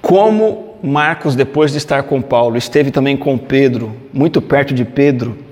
Como 0.00 0.76
Marcos, 0.80 1.34
depois 1.34 1.72
de 1.72 1.78
estar 1.78 2.04
com 2.04 2.22
Paulo, 2.22 2.56
esteve 2.56 2.92
também 2.92 3.16
com 3.16 3.36
Pedro, 3.36 3.96
muito 4.12 4.40
perto 4.40 4.72
de 4.72 4.84
Pedro, 4.84 5.49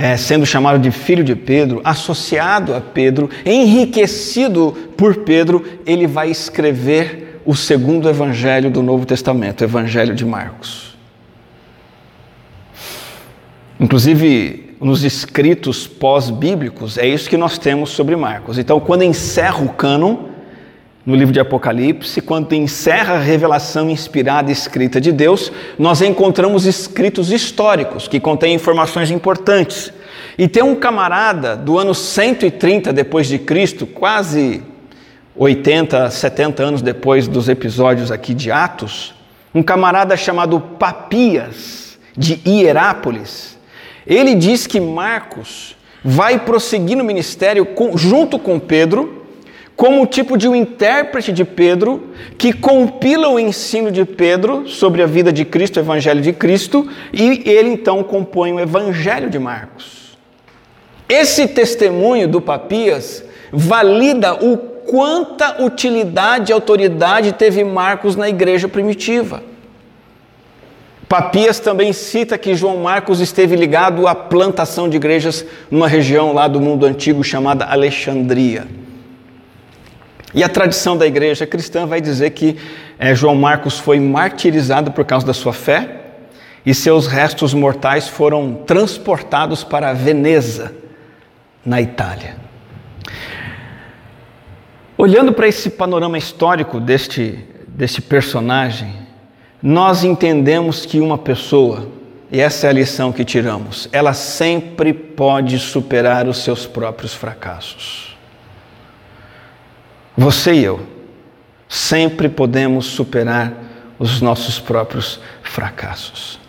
é, 0.00 0.16
sendo 0.16 0.46
chamado 0.46 0.78
de 0.78 0.92
filho 0.92 1.24
de 1.24 1.34
Pedro, 1.34 1.80
associado 1.82 2.72
a 2.72 2.80
Pedro, 2.80 3.28
enriquecido 3.44 4.70
por 4.96 5.24
Pedro, 5.24 5.64
ele 5.84 6.06
vai 6.06 6.30
escrever 6.30 7.40
o 7.44 7.56
segundo 7.56 8.08
evangelho 8.08 8.70
do 8.70 8.80
Novo 8.80 9.04
Testamento, 9.04 9.62
o 9.62 9.64
Evangelho 9.64 10.14
de 10.14 10.24
Marcos. 10.24 10.96
Inclusive, 13.80 14.76
nos 14.80 15.02
escritos 15.02 15.88
pós-bíblicos, 15.88 16.96
é 16.96 17.08
isso 17.08 17.28
que 17.28 17.36
nós 17.36 17.58
temos 17.58 17.90
sobre 17.90 18.14
Marcos. 18.14 18.56
Então, 18.56 18.78
quando 18.78 19.02
encerra 19.02 19.64
o 19.64 19.70
cânon, 19.70 20.28
no 21.08 21.16
livro 21.16 21.32
de 21.32 21.40
Apocalipse, 21.40 22.20
quando 22.20 22.52
encerra 22.52 23.14
a 23.14 23.18
revelação 23.18 23.88
inspirada 23.88 24.50
e 24.50 24.52
escrita 24.52 25.00
de 25.00 25.10
Deus, 25.10 25.50
nós 25.78 26.02
encontramos 26.02 26.66
escritos 26.66 27.32
históricos 27.32 28.06
que 28.06 28.20
contêm 28.20 28.54
informações 28.54 29.10
importantes. 29.10 29.90
E 30.36 30.46
tem 30.46 30.62
um 30.62 30.74
camarada 30.74 31.56
do 31.56 31.78
ano 31.78 31.94
130 31.94 32.92
depois 32.92 33.26
de 33.26 33.38
Cristo, 33.38 33.86
quase 33.86 34.62
80, 35.34 36.10
70 36.10 36.62
anos 36.62 36.82
depois 36.82 37.26
dos 37.26 37.48
episódios 37.48 38.12
aqui 38.12 38.34
de 38.34 38.52
Atos, 38.52 39.14
um 39.54 39.62
camarada 39.62 40.14
chamado 40.14 40.60
Papias 40.60 41.98
de 42.14 42.38
Hierápolis. 42.46 43.58
Ele 44.06 44.34
diz 44.34 44.66
que 44.66 44.78
Marcos 44.78 45.74
vai 46.04 46.38
prosseguir 46.38 46.98
no 46.98 47.02
ministério 47.02 47.66
junto 47.96 48.38
com 48.38 48.60
Pedro 48.60 49.17
como 49.78 50.04
tipo 50.06 50.36
de 50.36 50.48
um 50.48 50.56
intérprete 50.56 51.30
de 51.30 51.44
Pedro, 51.44 52.08
que 52.36 52.52
compila 52.52 53.28
o 53.28 53.38
ensino 53.38 53.92
de 53.92 54.04
Pedro 54.04 54.68
sobre 54.68 55.04
a 55.04 55.06
vida 55.06 55.32
de 55.32 55.44
Cristo, 55.44 55.76
o 55.76 55.80
Evangelho 55.80 56.20
de 56.20 56.32
Cristo, 56.32 56.88
e 57.12 57.48
ele 57.48 57.68
então 57.68 58.02
compõe 58.02 58.52
o 58.52 58.58
Evangelho 58.58 59.30
de 59.30 59.38
Marcos. 59.38 60.18
Esse 61.08 61.46
testemunho 61.46 62.26
do 62.26 62.40
Papias 62.40 63.24
valida 63.52 64.34
o 64.44 64.56
quanta 64.56 65.62
utilidade 65.62 66.50
e 66.50 66.52
autoridade 66.52 67.30
teve 67.34 67.62
Marcos 67.62 68.16
na 68.16 68.28
igreja 68.28 68.66
primitiva. 68.66 69.44
Papias 71.08 71.60
também 71.60 71.92
cita 71.92 72.36
que 72.36 72.52
João 72.56 72.78
Marcos 72.78 73.20
esteve 73.20 73.54
ligado 73.54 74.08
à 74.08 74.14
plantação 74.16 74.88
de 74.88 74.96
igrejas 74.96 75.46
numa 75.70 75.86
região 75.86 76.32
lá 76.32 76.48
do 76.48 76.60
mundo 76.60 76.84
antigo 76.84 77.22
chamada 77.22 77.64
Alexandria. 77.64 78.66
E 80.34 80.44
a 80.44 80.48
tradição 80.48 80.96
da 80.96 81.06
igreja 81.06 81.46
cristã 81.46 81.86
vai 81.86 82.00
dizer 82.00 82.30
que 82.30 82.56
é, 82.98 83.14
João 83.14 83.34
Marcos 83.34 83.78
foi 83.78 83.98
martirizado 83.98 84.92
por 84.92 85.04
causa 85.04 85.26
da 85.26 85.32
sua 85.32 85.52
fé 85.52 86.02
e 86.66 86.74
seus 86.74 87.06
restos 87.06 87.54
mortais 87.54 88.08
foram 88.08 88.54
transportados 88.66 89.64
para 89.64 89.92
Veneza, 89.94 90.74
na 91.64 91.80
Itália. 91.80 92.36
Olhando 94.96 95.32
para 95.32 95.48
esse 95.48 95.70
panorama 95.70 96.18
histórico 96.18 96.80
deste, 96.80 97.38
deste 97.68 98.02
personagem, 98.02 98.92
nós 99.62 100.04
entendemos 100.04 100.84
que 100.84 101.00
uma 101.00 101.16
pessoa, 101.16 101.88
e 102.30 102.40
essa 102.40 102.66
é 102.66 102.70
a 102.70 102.72
lição 102.72 103.12
que 103.12 103.24
tiramos, 103.24 103.88
ela 103.92 104.12
sempre 104.12 104.92
pode 104.92 105.58
superar 105.58 106.28
os 106.28 106.38
seus 106.38 106.66
próprios 106.66 107.14
fracassos. 107.14 108.17
Você 110.20 110.52
e 110.52 110.64
eu 110.64 110.80
sempre 111.68 112.28
podemos 112.28 112.86
superar 112.86 113.52
os 114.00 114.20
nossos 114.20 114.58
próprios 114.58 115.20
fracassos. 115.44 116.40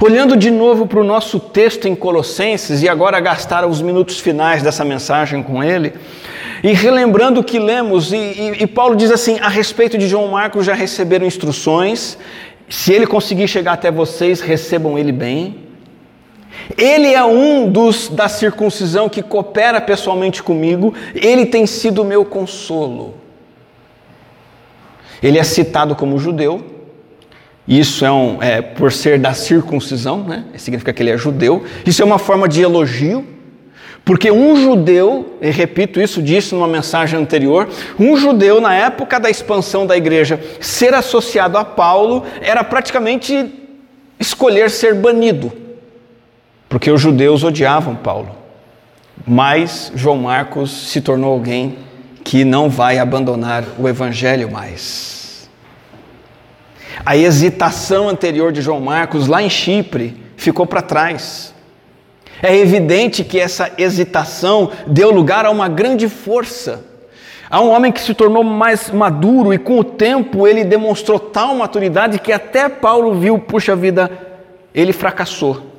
Olhando 0.00 0.36
de 0.36 0.50
novo 0.50 0.88
para 0.88 0.98
o 0.98 1.04
nosso 1.04 1.38
texto 1.38 1.86
em 1.86 1.94
Colossenses 1.94 2.82
e 2.82 2.88
agora 2.88 3.20
gastar 3.20 3.64
os 3.64 3.80
minutos 3.80 4.18
finais 4.18 4.60
dessa 4.60 4.84
mensagem 4.84 5.40
com 5.40 5.62
ele, 5.62 5.92
e 6.64 6.72
relembrando 6.72 7.38
o 7.38 7.44
que 7.44 7.60
lemos, 7.60 8.12
e, 8.12 8.16
e, 8.16 8.62
e 8.64 8.66
Paulo 8.66 8.96
diz 8.96 9.12
assim: 9.12 9.38
a 9.38 9.48
respeito 9.48 9.96
de 9.96 10.08
João 10.08 10.26
Marcos 10.26 10.66
já 10.66 10.74
receberam 10.74 11.24
instruções, 11.24 12.18
se 12.68 12.92
ele 12.92 13.06
conseguir 13.06 13.46
chegar 13.46 13.74
até 13.74 13.88
vocês, 13.88 14.40
recebam 14.40 14.98
ele 14.98 15.12
bem. 15.12 15.69
Ele 16.76 17.12
é 17.12 17.24
um 17.24 17.70
dos 17.70 18.08
da 18.08 18.28
circuncisão 18.28 19.08
que 19.08 19.22
coopera 19.22 19.80
pessoalmente 19.80 20.42
comigo, 20.42 20.94
ele 21.14 21.46
tem 21.46 21.66
sido 21.66 22.04
meu 22.04 22.24
consolo. 22.24 23.14
Ele 25.22 25.38
é 25.38 25.42
citado 25.42 25.94
como 25.94 26.18
judeu, 26.18 26.64
Isso 27.68 28.04
é, 28.04 28.10
um, 28.10 28.42
é 28.42 28.60
por 28.60 28.90
ser 28.90 29.18
da 29.18 29.32
circuncisão, 29.32 30.24
né? 30.24 30.44
significa 30.56 30.92
que 30.92 31.02
ele 31.02 31.10
é 31.10 31.16
judeu. 31.16 31.62
Isso 31.86 32.02
é 32.02 32.04
uma 32.04 32.18
forma 32.18 32.48
de 32.48 32.62
elogio, 32.62 33.24
porque 34.04 34.30
um 34.30 34.56
judeu, 34.56 35.36
e 35.40 35.50
repito 35.50 36.00
isso, 36.00 36.22
disse 36.22 36.54
numa 36.54 36.66
mensagem 36.66 37.20
anterior, 37.20 37.68
um 37.98 38.16
judeu 38.16 38.60
na 38.60 38.74
época 38.74 39.20
da 39.20 39.30
expansão 39.30 39.86
da 39.86 39.96
igreja, 39.96 40.40
ser 40.58 40.94
associado 40.94 41.58
a 41.58 41.64
Paulo 41.64 42.24
era 42.40 42.64
praticamente 42.64 43.48
escolher 44.18 44.68
ser 44.70 44.94
banido, 44.94 45.52
porque 46.70 46.88
os 46.88 47.00
judeus 47.00 47.42
odiavam 47.42 47.96
Paulo. 47.96 48.30
Mas 49.26 49.90
João 49.94 50.16
Marcos 50.16 50.70
se 50.70 51.00
tornou 51.00 51.32
alguém 51.32 51.78
que 52.22 52.44
não 52.44 52.70
vai 52.70 52.96
abandonar 52.96 53.64
o 53.76 53.88
evangelho 53.88 54.50
mais. 54.50 55.50
A 57.04 57.16
hesitação 57.16 58.08
anterior 58.08 58.52
de 58.52 58.62
João 58.62 58.80
Marcos 58.80 59.26
lá 59.26 59.42
em 59.42 59.50
Chipre 59.50 60.16
ficou 60.36 60.64
para 60.64 60.80
trás. 60.80 61.52
É 62.40 62.56
evidente 62.56 63.24
que 63.24 63.40
essa 63.40 63.72
hesitação 63.76 64.70
deu 64.86 65.10
lugar 65.10 65.44
a 65.44 65.50
uma 65.50 65.68
grande 65.68 66.08
força. 66.08 66.84
Há 67.50 67.60
um 67.60 67.70
homem 67.70 67.90
que 67.90 68.00
se 68.00 68.14
tornou 68.14 68.44
mais 68.44 68.90
maduro 68.90 69.52
e 69.52 69.58
com 69.58 69.80
o 69.80 69.84
tempo 69.84 70.46
ele 70.46 70.62
demonstrou 70.62 71.18
tal 71.18 71.56
maturidade 71.56 72.20
que 72.20 72.32
até 72.32 72.68
Paulo 72.68 73.14
viu, 73.14 73.40
puxa 73.40 73.74
vida, 73.74 74.08
ele 74.72 74.92
fracassou. 74.92 75.69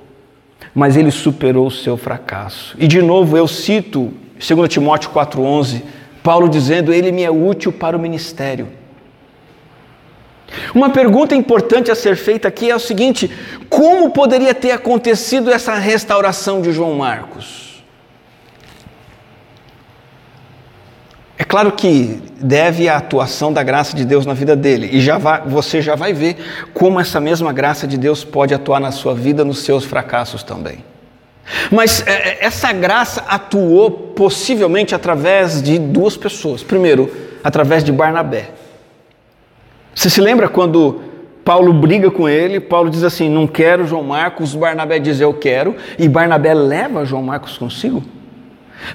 Mas 0.73 0.95
ele 0.95 1.11
superou 1.11 1.67
o 1.67 1.71
seu 1.71 1.97
fracasso. 1.97 2.75
E 2.79 2.87
de 2.87 3.01
novo 3.01 3.37
eu 3.37 3.47
cito 3.47 4.13
2 4.39 4.69
Timóteo 4.69 5.09
4:11, 5.11 5.83
Paulo 6.23 6.47
dizendo: 6.47 6.93
"Ele 6.93 7.11
me 7.11 7.23
é 7.23 7.31
útil 7.31 7.71
para 7.71 7.95
o 7.95 7.99
ministério". 7.99 8.67
Uma 10.73 10.89
pergunta 10.89 11.35
importante 11.35 11.91
a 11.91 11.95
ser 11.95 12.15
feita 12.15 12.47
aqui 12.47 12.69
é 12.69 12.75
o 12.75 12.79
seguinte: 12.79 13.29
como 13.69 14.11
poderia 14.11 14.53
ter 14.53 14.71
acontecido 14.71 15.51
essa 15.51 15.75
restauração 15.75 16.61
de 16.61 16.71
João 16.71 16.95
Marcos? 16.95 17.70
É 21.41 21.43
claro 21.43 21.71
que 21.71 22.21
deve 22.39 22.87
a 22.87 22.97
atuação 22.97 23.51
da 23.51 23.63
graça 23.63 23.95
de 23.95 24.05
Deus 24.05 24.27
na 24.27 24.33
vida 24.35 24.55
dele, 24.55 24.87
e 24.91 25.01
já 25.01 25.17
vai, 25.17 25.41
você 25.41 25.81
já 25.81 25.95
vai 25.95 26.13
ver 26.13 26.37
como 26.71 26.99
essa 26.99 27.19
mesma 27.19 27.51
graça 27.51 27.87
de 27.87 27.97
Deus 27.97 28.23
pode 28.23 28.53
atuar 28.53 28.79
na 28.79 28.91
sua 28.91 29.15
vida, 29.15 29.43
nos 29.43 29.63
seus 29.63 29.83
fracassos 29.83 30.43
também. 30.43 30.85
Mas 31.71 32.05
é, 32.05 32.11
é 32.11 32.45
essa 32.45 32.71
graça 32.71 33.25
atuou 33.27 33.89
possivelmente 33.89 34.93
através 34.93 35.63
de 35.63 35.79
duas 35.79 36.15
pessoas. 36.15 36.61
Primeiro, 36.61 37.11
através 37.43 37.83
de 37.83 37.91
Barnabé. 37.91 38.51
Você 39.95 40.11
se 40.11 40.21
lembra 40.21 40.47
quando 40.47 41.01
Paulo 41.43 41.73
briga 41.73 42.11
com 42.11 42.29
ele, 42.29 42.59
Paulo 42.59 42.87
diz 42.87 43.03
assim: 43.03 43.27
Não 43.27 43.47
quero 43.47 43.87
João 43.87 44.03
Marcos, 44.03 44.53
Barnabé 44.53 44.99
diz: 44.99 45.19
Eu 45.19 45.33
quero, 45.33 45.75
e 45.97 46.07
Barnabé 46.07 46.53
leva 46.53 47.03
João 47.03 47.23
Marcos 47.23 47.57
consigo? 47.57 48.20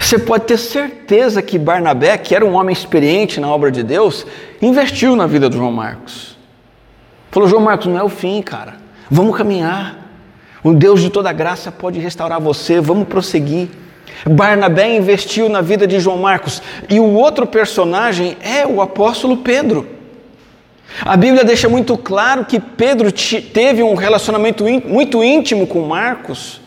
Você 0.01 0.19
pode 0.19 0.45
ter 0.45 0.59
certeza 0.59 1.41
que 1.43 1.59
Barnabé, 1.59 2.19
que 2.19 2.35
era 2.35 2.45
um 2.45 2.55
homem 2.55 2.73
experiente 2.73 3.41
na 3.41 3.49
obra 3.49 3.71
de 3.71 3.83
Deus, 3.83 4.27
investiu 4.61 5.15
na 5.15 5.27
vida 5.27 5.49
do 5.49 5.57
João 5.57 5.73
Marcos. 5.73 6.37
Falou: 7.31 7.49
João 7.49 7.63
Marcos, 7.63 7.87
não 7.87 7.99
é 7.99 8.03
o 8.03 8.09
fim, 8.09 8.43
cara, 8.43 8.77
vamos 9.11 9.37
caminhar. 9.37 10.05
O 10.63 10.73
Deus 10.73 11.01
de 11.01 11.11
toda 11.11 11.33
graça 11.33 11.71
pode 11.71 11.99
restaurar 12.01 12.41
você, 12.41 12.81
vamos 12.81 13.07
prosseguir. 13.07 13.69
Barnabé 14.29 14.97
investiu 14.97 15.49
na 15.49 15.61
vida 15.61 15.87
de 15.87 16.01
João 16.01 16.19
Marcos, 16.19 16.63
e 16.89 16.99
o 16.99 17.13
outro 17.13 17.47
personagem 17.47 18.37
é 18.41 18.67
o 18.67 18.81
apóstolo 18.81 19.37
Pedro. 19.39 19.87
A 21.05 21.17
Bíblia 21.17 21.45
deixa 21.45 21.69
muito 21.69 21.97
claro 21.97 22.45
que 22.45 22.59
Pedro 22.59 23.13
teve 23.13 23.83
um 23.83 23.95
relacionamento 23.95 24.65
muito 24.87 25.23
íntimo 25.23 25.67
com 25.67 25.83
Marcos. 25.83 26.61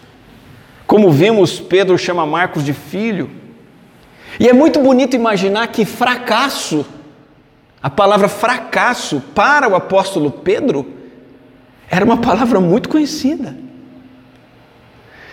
Como 0.89 1.11
vimos, 1.11 1.59
Pedro 1.59 1.99
chama 1.99 2.25
Marcos 2.25 2.65
de 2.65 2.73
filho. 2.73 3.29
E 4.39 4.49
é 4.49 4.53
muito 4.53 4.79
bonito 4.79 5.15
imaginar 5.15 5.67
que 5.67 5.85
fracasso, 5.85 6.83
a 7.79 7.91
palavra 7.91 8.27
fracasso 8.27 9.21
para 9.35 9.69
o 9.69 9.75
apóstolo 9.75 10.31
Pedro, 10.31 10.91
era 11.87 12.03
uma 12.03 12.17
palavra 12.17 12.59
muito 12.59 12.89
conhecida. 12.89 13.55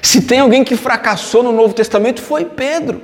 Se 0.03 0.21
tem 0.21 0.40
alguém 0.40 0.62
que 0.62 0.77
fracassou 0.77 1.42
no 1.42 1.53
Novo 1.53 1.73
Testamento, 1.73 2.21
foi 2.21 2.45
Pedro. 2.45 3.01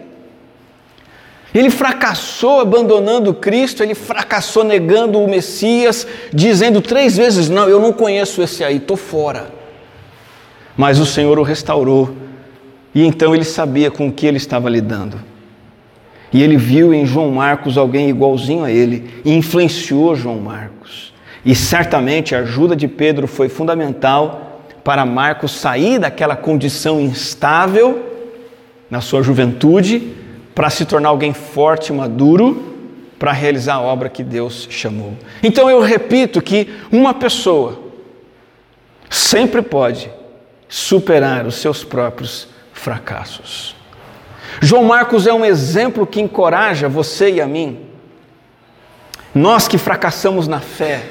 Ele 1.54 1.70
fracassou 1.70 2.60
abandonando 2.60 3.32
Cristo, 3.32 3.82
ele 3.82 3.94
fracassou 3.94 4.62
negando 4.62 5.18
o 5.18 5.26
Messias, 5.26 6.06
dizendo 6.30 6.82
três 6.82 7.16
vezes: 7.16 7.48
Não, 7.48 7.66
eu 7.66 7.80
não 7.80 7.94
conheço 7.94 8.42
esse 8.42 8.62
aí, 8.62 8.76
estou 8.76 8.98
fora. 8.98 9.50
Mas 10.76 10.98
o 10.98 11.06
Senhor 11.06 11.38
o 11.38 11.42
restaurou, 11.42 12.21
e 12.94 13.04
então 13.04 13.34
ele 13.34 13.44
sabia 13.44 13.90
com 13.90 14.08
o 14.08 14.12
que 14.12 14.26
ele 14.26 14.36
estava 14.36 14.68
lidando. 14.68 15.18
E 16.32 16.42
ele 16.42 16.56
viu 16.56 16.94
em 16.94 17.04
João 17.04 17.30
Marcos 17.30 17.76
alguém 17.76 18.08
igualzinho 18.08 18.64
a 18.64 18.70
ele, 18.70 19.10
e 19.24 19.32
influenciou 19.32 20.16
João 20.16 20.38
Marcos. 20.38 21.12
E 21.44 21.54
certamente 21.54 22.34
a 22.34 22.40
ajuda 22.40 22.74
de 22.74 22.88
Pedro 22.88 23.26
foi 23.26 23.48
fundamental 23.48 24.62
para 24.84 25.04
Marcos 25.04 25.52
sair 25.52 25.98
daquela 25.98 26.36
condição 26.36 27.00
instável 27.00 28.10
na 28.90 29.00
sua 29.00 29.22
juventude 29.22 30.14
para 30.54 30.70
se 30.70 30.84
tornar 30.84 31.08
alguém 31.08 31.32
forte 31.32 31.88
e 31.88 31.92
maduro 31.92 32.70
para 33.18 33.32
realizar 33.32 33.74
a 33.74 33.80
obra 33.80 34.08
que 34.08 34.22
Deus 34.22 34.66
chamou. 34.70 35.14
Então 35.42 35.70
eu 35.70 35.80
repito 35.80 36.42
que 36.42 36.68
uma 36.90 37.14
pessoa 37.14 37.80
sempre 39.08 39.62
pode 39.62 40.10
superar 40.68 41.46
os 41.46 41.56
seus 41.56 41.84
próprios 41.84 42.48
fracassos. 42.82 43.76
João 44.60 44.84
Marcos 44.84 45.26
é 45.26 45.32
um 45.32 45.44
exemplo 45.44 46.04
que 46.04 46.20
encoraja 46.20 46.88
você 46.88 47.30
e 47.30 47.40
a 47.40 47.46
mim. 47.46 47.78
Nós 49.32 49.68
que 49.68 49.78
fracassamos 49.78 50.48
na 50.48 50.58
fé, 50.58 51.04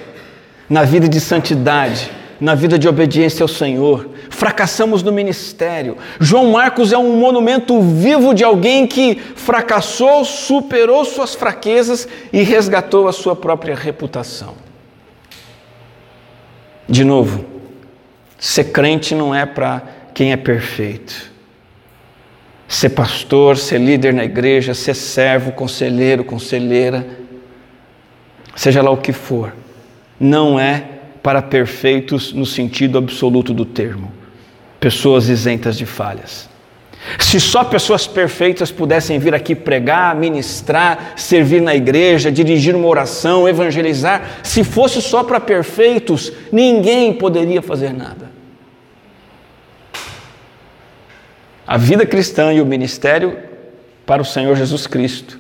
na 0.70 0.84
vida 0.84 1.08
de 1.08 1.20
santidade, 1.22 2.12
na 2.42 2.56
vida 2.56 2.78
de 2.78 2.90
obediência 2.90 3.44
ao 3.44 3.48
Senhor, 3.48 4.10
fracassamos 4.30 5.02
no 5.02 5.14
ministério. 5.14 5.98
João 6.20 6.52
Marcos 6.52 6.92
é 6.92 6.98
um 6.98 7.16
monumento 7.16 7.82
vivo 7.82 8.34
de 8.34 8.44
alguém 8.44 8.86
que 8.86 9.16
fracassou, 9.16 10.26
superou 10.26 11.06
suas 11.06 11.34
fraquezas 11.36 12.08
e 12.34 12.44
resgatou 12.44 13.08
a 13.08 13.14
sua 13.14 13.36
própria 13.36 13.76
reputação. 13.76 14.56
De 16.88 17.06
novo, 17.06 17.46
ser 18.38 18.66
crente 18.66 19.16
não 19.16 19.34
é 19.34 19.46
para 19.46 19.82
quem 20.14 20.34
é 20.34 20.38
perfeito. 20.38 21.31
Ser 22.72 22.92
pastor, 22.92 23.58
ser 23.58 23.80
líder 23.80 24.14
na 24.14 24.24
igreja, 24.24 24.74
ser 24.74 24.94
servo, 24.94 25.52
conselheiro, 25.52 26.24
conselheira, 26.24 27.06
seja 28.56 28.82
lá 28.82 28.90
o 28.90 28.96
que 28.96 29.12
for, 29.12 29.54
não 30.18 30.58
é 30.58 30.86
para 31.22 31.42
perfeitos 31.42 32.32
no 32.32 32.46
sentido 32.46 32.98
absoluto 32.98 33.54
do 33.54 33.66
termo 33.66 34.10
pessoas 34.80 35.28
isentas 35.28 35.78
de 35.78 35.86
falhas. 35.86 36.50
Se 37.20 37.42
só 37.42 37.66
pessoas 37.66 38.08
perfeitas 38.08 38.72
pudessem 38.72 39.20
vir 39.20 39.36
aqui 39.36 39.54
pregar, 39.54 40.16
ministrar, 40.16 41.14
servir 41.18 41.62
na 41.62 41.76
igreja, 41.76 42.32
dirigir 42.32 42.74
uma 42.74 42.88
oração, 42.88 43.50
evangelizar, 43.50 44.40
se 44.42 44.64
fosse 44.64 45.02
só 45.02 45.26
para 45.26 45.42
perfeitos, 45.42 46.32
ninguém 46.54 47.12
poderia 47.12 47.62
fazer 47.62 47.92
nada. 47.92 48.32
A 51.72 51.78
vida 51.78 52.06
cristã 52.06 52.52
e 52.52 52.60
o 52.60 52.66
ministério 52.66 53.38
para 54.06 54.22
o 54.22 54.26
Senhor 54.26 54.58
Jesus 54.58 54.86
Cristo 54.88 55.40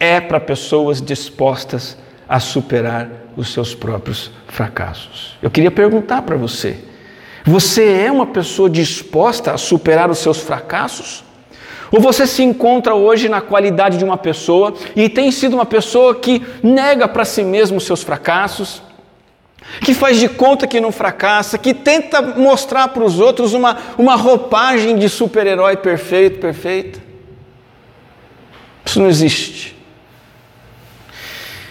é 0.00 0.20
para 0.20 0.40
pessoas 0.40 1.00
dispostas 1.00 1.96
a 2.28 2.40
superar 2.40 3.08
os 3.36 3.52
seus 3.52 3.76
próprios 3.76 4.32
fracassos. 4.48 5.38
Eu 5.40 5.48
queria 5.48 5.70
perguntar 5.70 6.22
para 6.22 6.34
você: 6.34 6.78
você 7.44 7.92
é 7.92 8.10
uma 8.10 8.26
pessoa 8.26 8.68
disposta 8.68 9.52
a 9.52 9.56
superar 9.56 10.10
os 10.10 10.18
seus 10.18 10.40
fracassos? 10.40 11.22
Ou 11.92 12.00
você 12.00 12.26
se 12.26 12.42
encontra 12.42 12.96
hoje 12.96 13.28
na 13.28 13.40
qualidade 13.40 13.98
de 13.98 14.04
uma 14.04 14.18
pessoa 14.18 14.74
e 14.96 15.08
tem 15.08 15.30
sido 15.30 15.54
uma 15.54 15.64
pessoa 15.64 16.12
que 16.12 16.44
nega 16.60 17.06
para 17.06 17.24
si 17.24 17.44
mesmo 17.44 17.76
os 17.76 17.84
seus 17.84 18.02
fracassos, 18.02 18.82
que 19.80 19.94
faz 19.94 20.18
de 20.18 20.28
conta 20.28 20.66
que 20.66 20.80
não 20.80 20.90
fracassa, 20.90 21.58
que 21.58 21.74
tenta 21.74 22.20
mostrar 22.22 22.88
para 22.88 23.04
os 23.04 23.20
outros 23.20 23.52
uma, 23.52 23.76
uma 23.96 24.16
roupagem 24.16 24.96
de 24.96 25.08
super-herói 25.08 25.76
perfeito, 25.76 26.38
perfeita? 26.38 27.00
Isso 28.84 29.00
não 29.00 29.08
existe. 29.08 29.76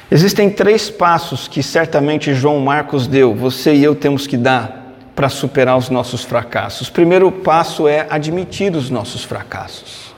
Existem 0.10 0.50
três 0.50 0.90
passos 0.90 1.48
que 1.48 1.62
certamente 1.62 2.34
João 2.34 2.60
Marcos 2.60 3.08
deu, 3.08 3.36
você 3.36 3.74
e 3.74 3.84
eu 3.84 3.94
temos 3.94 4.26
que 4.26 4.38
dar 4.38 4.94
para 5.16 5.28
superar 5.28 5.78
os 5.78 5.90
nossos 5.90 6.24
fracassos? 6.24 6.90
Primeiro 6.90 7.32
passo 7.32 7.88
é 7.88 8.08
admitir 8.10 8.74
os 8.76 8.90
nossos 8.90 9.24
fracassos. 9.24 10.16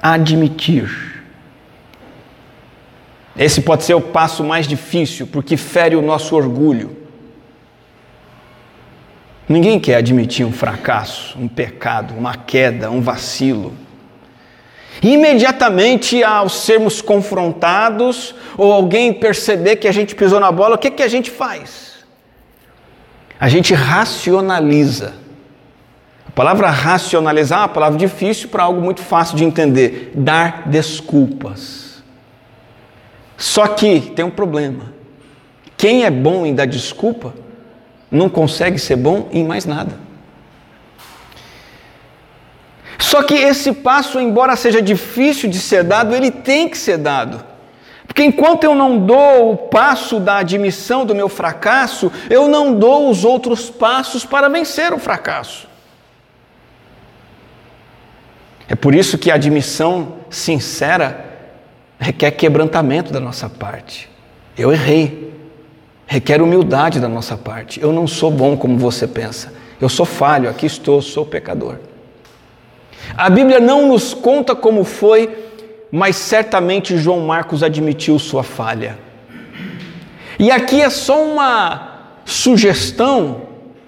Admitir. 0.00 1.13
Esse 3.36 3.60
pode 3.60 3.82
ser 3.82 3.94
o 3.94 4.00
passo 4.00 4.44
mais 4.44 4.66
difícil, 4.66 5.26
porque 5.26 5.56
fere 5.56 5.96
o 5.96 6.02
nosso 6.02 6.36
orgulho. 6.36 6.96
Ninguém 9.48 9.78
quer 9.78 9.96
admitir 9.96 10.46
um 10.46 10.52
fracasso, 10.52 11.36
um 11.38 11.48
pecado, 11.48 12.14
uma 12.16 12.34
queda, 12.36 12.90
um 12.90 13.00
vacilo. 13.00 13.74
Imediatamente 15.02 16.22
ao 16.22 16.48
sermos 16.48 17.02
confrontados 17.02 18.34
ou 18.56 18.72
alguém 18.72 19.12
perceber 19.12 19.76
que 19.76 19.88
a 19.88 19.92
gente 19.92 20.14
pisou 20.14 20.40
na 20.40 20.50
bola, 20.50 20.76
o 20.76 20.78
que, 20.78 20.90
que 20.90 21.02
a 21.02 21.08
gente 21.08 21.30
faz? 21.30 21.94
A 23.38 23.48
gente 23.48 23.74
racionaliza. 23.74 25.14
A 26.26 26.30
palavra 26.30 26.70
racionalizar 26.70 27.58
é 27.58 27.62
uma 27.62 27.68
palavra 27.68 27.98
difícil 27.98 28.48
para 28.48 28.62
algo 28.62 28.80
muito 28.80 29.02
fácil 29.02 29.36
de 29.36 29.44
entender: 29.44 30.12
dar 30.14 30.68
desculpas. 30.68 31.83
Só 33.44 33.66
que 33.66 34.00
tem 34.00 34.24
um 34.24 34.30
problema. 34.30 34.94
Quem 35.76 36.06
é 36.06 36.10
bom 36.10 36.46
em 36.46 36.54
dar 36.54 36.64
desculpa 36.64 37.34
não 38.10 38.26
consegue 38.26 38.78
ser 38.78 38.96
bom 38.96 39.28
em 39.30 39.44
mais 39.44 39.66
nada. 39.66 39.98
Só 42.98 43.22
que 43.22 43.34
esse 43.34 43.70
passo, 43.70 44.18
embora 44.18 44.56
seja 44.56 44.80
difícil 44.80 45.50
de 45.50 45.58
ser 45.58 45.84
dado, 45.84 46.14
ele 46.14 46.30
tem 46.30 46.70
que 46.70 46.78
ser 46.78 46.96
dado. 46.96 47.44
Porque 48.06 48.24
enquanto 48.24 48.64
eu 48.64 48.74
não 48.74 48.98
dou 48.98 49.52
o 49.52 49.56
passo 49.58 50.18
da 50.18 50.38
admissão 50.38 51.04
do 51.04 51.14
meu 51.14 51.28
fracasso, 51.28 52.10
eu 52.30 52.48
não 52.48 52.72
dou 52.72 53.10
os 53.10 53.26
outros 53.26 53.68
passos 53.68 54.24
para 54.24 54.48
vencer 54.48 54.90
o 54.94 54.98
fracasso. 54.98 55.68
É 58.66 58.74
por 58.74 58.94
isso 58.94 59.18
que 59.18 59.30
a 59.30 59.34
admissão 59.34 60.14
sincera 60.30 61.33
requer 62.04 62.32
quebrantamento 62.32 63.10
da 63.10 63.18
nossa 63.18 63.48
parte. 63.48 64.10
Eu 64.58 64.70
errei. 64.70 65.32
Requer 66.06 66.42
humildade 66.42 67.00
da 67.00 67.08
nossa 67.08 67.34
parte. 67.34 67.80
Eu 67.80 67.94
não 67.94 68.06
sou 68.06 68.30
bom 68.30 68.58
como 68.58 68.76
você 68.76 69.06
pensa. 69.06 69.54
Eu 69.80 69.88
sou 69.88 70.04
falho, 70.04 70.50
aqui 70.50 70.66
estou, 70.66 71.00
sou 71.00 71.24
pecador. 71.24 71.76
A 73.16 73.30
Bíblia 73.30 73.58
não 73.58 73.88
nos 73.88 74.12
conta 74.12 74.54
como 74.54 74.84
foi, 74.84 75.34
mas 75.90 76.16
certamente 76.16 76.98
João 76.98 77.20
Marcos 77.20 77.62
admitiu 77.62 78.18
sua 78.18 78.42
falha. 78.42 78.98
E 80.38 80.50
aqui 80.50 80.82
é 80.82 80.90
só 80.90 81.24
uma 81.24 82.18
sugestão 82.26 83.42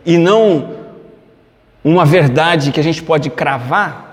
e 0.06 0.16
não 0.16 0.74
uma 1.84 2.06
verdade 2.06 2.72
que 2.72 2.80
a 2.80 2.82
gente 2.82 3.02
pode 3.02 3.28
cravar, 3.28 4.05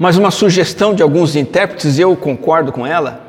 mas 0.00 0.16
uma 0.16 0.30
sugestão 0.30 0.94
de 0.94 1.02
alguns 1.02 1.36
intérpretes, 1.36 1.98
e 1.98 2.00
eu 2.00 2.16
concordo 2.16 2.72
com 2.72 2.86
ela. 2.86 3.28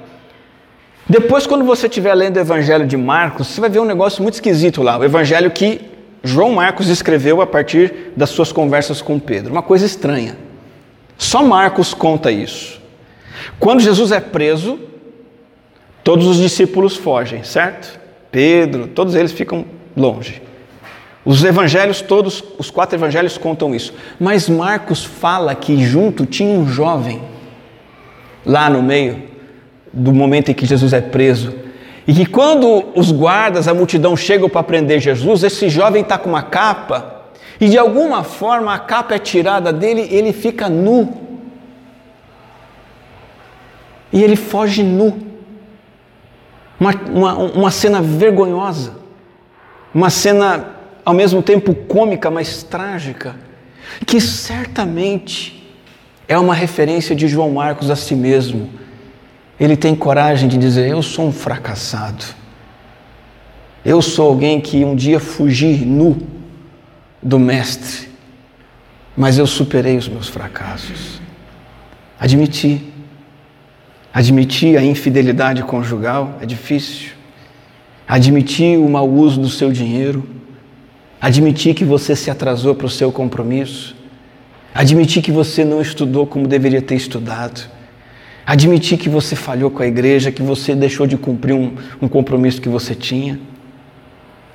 Depois, 1.06 1.46
quando 1.46 1.66
você 1.66 1.88
estiver 1.88 2.14
lendo 2.14 2.38
o 2.38 2.40
Evangelho 2.40 2.88
de 2.88 2.96
Marcos, 2.96 3.48
você 3.48 3.60
vai 3.60 3.70
ver 3.70 3.80
um 3.80 3.86
negócio 3.86 4.24
muito 4.24 4.36
esquisito 4.36 4.82
lá. 4.82 4.98
O 4.98 5.04
Evangelho 5.04 5.52
que 5.52 5.82
João 6.24 6.54
Marcos 6.54 6.88
escreveu 6.88 7.42
a 7.42 7.46
partir 7.46 8.14
das 8.16 8.30
suas 8.30 8.54
conversas 8.54 9.02
com 9.02 9.20
Pedro. 9.20 9.52
Uma 9.52 9.62
coisa 9.62 9.86
estranha. 9.86 10.38
Só 11.18 11.44
Marcos 11.44 11.94
conta 11.94 12.32
isso. 12.32 12.80
Quando 13.60 13.82
Jesus 13.82 14.14
é 14.14 14.22
preso, 14.22 14.80
todos 16.06 16.26
os 16.26 16.38
discípulos 16.38 16.96
fogem, 16.96 17.44
certo? 17.44 18.00
Pedro, 18.32 18.88
todos 18.88 19.14
eles 19.14 19.34
ficam 19.34 19.66
longe. 19.94 20.42
Os 21.24 21.44
evangelhos 21.44 22.02
todos, 22.02 22.44
os 22.58 22.72
quatro 22.72 22.98
evangelhos 22.98 23.38
contam 23.38 23.76
isso. 23.76 23.94
Mas 24.20 24.50
Marcos 24.50 25.04
fala 25.04 25.54
que 25.54 25.84
junto 25.84 26.26
tinha 26.26 26.58
um 26.58 26.68
jovem 26.68 27.22
lá 28.46 28.70
no 28.70 28.82
meio 28.82 29.24
do 29.94 30.12
momento 30.12 30.50
em 30.50 30.54
que 30.54 30.66
Jesus 30.66 30.94
é 30.94 31.02
preso. 31.02 31.54
E 32.08 32.14
que 32.14 32.26
quando 32.26 32.86
os 32.96 33.12
guardas, 33.12 33.68
a 33.68 33.74
multidão 33.74 34.18
chegam 34.18 34.50
para 34.50 34.64
prender 34.64 35.00
Jesus, 35.00 35.44
esse 35.44 35.70
jovem 35.70 36.02
está 36.02 36.18
com 36.18 36.30
uma 36.30 36.42
capa 36.42 37.22
e 37.60 37.70
de 37.70 37.78
alguma 37.78 38.24
forma 38.24 38.74
a 38.74 38.80
capa 38.80 39.14
é 39.14 39.20
tirada 39.20 39.72
dele, 39.72 40.08
ele 40.10 40.34
fica 40.34 40.68
nu. 40.68 41.14
E 44.12 44.24
ele 44.24 44.36
foge 44.36 44.82
nu. 44.82 45.20
Uma, 46.80 46.92
uma, 47.14 47.34
uma 47.36 47.72
cena 47.72 48.02
vergonhosa, 48.02 48.96
uma 49.94 50.10
cena 50.10 50.81
ao 51.06 51.14
mesmo 51.14 51.42
tempo 51.42 51.74
cômica, 51.74 52.30
mas 52.30 52.64
trágica, 52.64 53.36
que 54.06 54.20
certamente 54.22 55.62
é 56.28 56.38
uma 56.38 56.54
referência 56.54 57.16
de 57.16 57.28
João 57.28 57.52
Marcos 57.52 57.90
a 57.90 57.96
si 57.96 58.16
mesmo. 58.16 58.70
Ele 59.60 59.76
tem 59.76 59.96
coragem 59.96 60.48
de 60.48 60.58
dizer: 60.58 60.90
Eu 60.90 61.02
sou 61.02 61.28
um 61.28 61.32
fracassado. 61.32 62.24
Eu 63.84 64.02
sou 64.02 64.28
alguém 64.28 64.62
que 64.62 64.86
um 64.86 64.96
dia 64.96 65.20
fugi 65.20 65.86
nu 65.86 66.18
do 67.22 67.40
Mestre, 67.40 68.10
mas 69.18 69.38
eu 69.38 69.48
superei 69.48 69.98
os 69.98 70.08
meus 70.08 70.28
fracassos. 70.28 71.20
Admiti. 72.20 72.90
Admitir 74.14 74.78
a 74.78 74.84
infidelidade 74.84 75.64
conjugal 75.64 76.38
é 76.42 76.46
difícil. 76.46 77.12
Admitir 78.08 78.78
o 78.78 78.90
mau 78.90 79.10
uso 79.10 79.40
do 79.40 79.50
seu 79.50 79.72
dinheiro. 79.72 80.28
Admitir 81.22 81.76
que 81.76 81.86
você 81.86 82.16
se 82.16 82.32
atrasou 82.32 82.74
para 82.74 82.88
o 82.88 82.90
seu 82.90 83.12
compromisso. 83.12 83.96
Admitir 84.74 85.22
que 85.22 85.32
você 85.32 85.64
não 85.64 85.80
estudou 85.80 86.26
como 86.26 86.48
deveria 86.48 86.82
ter 86.82 86.96
estudado. 86.96 87.70
Admitir 88.44 88.98
que 88.98 89.08
você 89.08 89.36
falhou 89.36 89.70
com 89.70 89.84
a 89.84 89.88
igreja, 89.88 90.32
que 90.32 90.42
você 90.42 90.74
deixou 90.74 91.06
de 91.06 91.16
cumprir 91.18 91.54
um, 91.54 91.76
um 92.02 92.08
compromisso 92.08 92.60
que 92.60 92.68
você 92.68 92.96
tinha. 92.96 93.40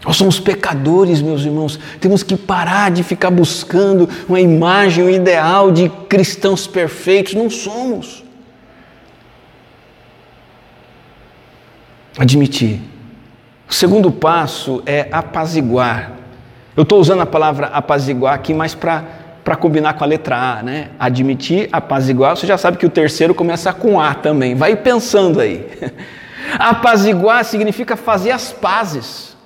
Nós 0.04 0.16
somos 0.16 0.40
pecadores, 0.40 1.22
meus 1.22 1.44
irmãos. 1.44 1.78
Temos 2.00 2.24
que 2.24 2.36
parar 2.36 2.90
de 2.90 3.04
ficar 3.04 3.30
buscando 3.30 4.08
uma 4.28 4.40
imagem, 4.40 5.04
um 5.04 5.10
ideal 5.10 5.70
de 5.70 5.88
cristãos 6.08 6.66
perfeitos. 6.66 7.34
Não 7.34 7.48
somos. 7.48 8.24
Admitir. 12.18 12.80
O 13.68 13.74
segundo 13.74 14.10
passo 14.10 14.82
é 14.84 15.08
apaziguar. 15.12 16.15
Eu 16.76 16.82
estou 16.82 17.00
usando 17.00 17.22
a 17.22 17.26
palavra 17.26 17.68
apaziguar 17.68 18.34
aqui 18.34 18.52
mais 18.52 18.74
para 18.74 19.56
combinar 19.58 19.94
com 19.94 20.04
a 20.04 20.06
letra 20.06 20.36
A, 20.36 20.62
né? 20.62 20.90
Admitir, 20.98 21.68
apaziguar. 21.72 22.36
Você 22.36 22.46
já 22.46 22.58
sabe 22.58 22.76
que 22.76 22.84
o 22.84 22.90
terceiro 22.90 23.34
começa 23.34 23.72
com 23.72 23.98
A 23.98 24.14
também. 24.14 24.54
Vai 24.54 24.76
pensando 24.76 25.40
aí. 25.40 25.66
Apaziguar 26.58 27.44
significa 27.44 27.96
fazer 27.96 28.30
as 28.30 28.52
pazes. 28.52 29.36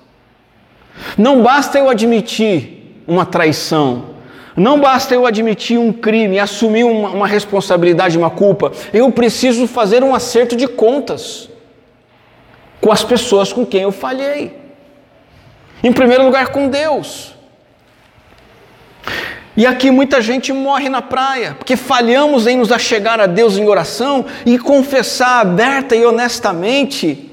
Não 1.16 1.42
basta 1.42 1.78
eu 1.78 1.88
admitir 1.88 3.02
uma 3.06 3.24
traição, 3.24 4.10
não 4.56 4.80
basta 4.80 5.14
eu 5.14 5.24
admitir 5.24 5.78
um 5.78 5.92
crime, 5.92 6.38
assumir 6.38 6.84
uma, 6.84 7.08
uma, 7.08 7.26
responsabilidade, 7.26 8.18
uma 8.18 8.30
culpa, 8.30 8.72
eu 8.92 9.10
preciso 9.10 9.66
fazer 9.66 10.02
um 10.02 10.14
acerto 10.14 10.54
de 10.54 10.68
contas 10.68 11.48
com 12.80 12.92
as 12.92 13.02
pessoas 13.02 13.52
com 13.52 13.64
quem 13.64 13.82
eu 13.82 13.92
falhei. 13.92 14.59
Em 15.82 15.92
primeiro 15.92 16.24
lugar, 16.24 16.48
com 16.48 16.68
Deus. 16.68 17.34
E 19.56 19.66
aqui 19.66 19.90
muita 19.90 20.22
gente 20.22 20.52
morre 20.52 20.88
na 20.88 21.02
praia, 21.02 21.54
porque 21.54 21.76
falhamos 21.76 22.46
em 22.46 22.56
nos 22.56 22.72
achegar 22.72 23.20
a 23.20 23.26
Deus 23.26 23.58
em 23.58 23.68
oração 23.68 24.24
e 24.46 24.58
confessar 24.58 25.40
aberta 25.40 25.96
e 25.96 26.04
honestamente 26.04 27.30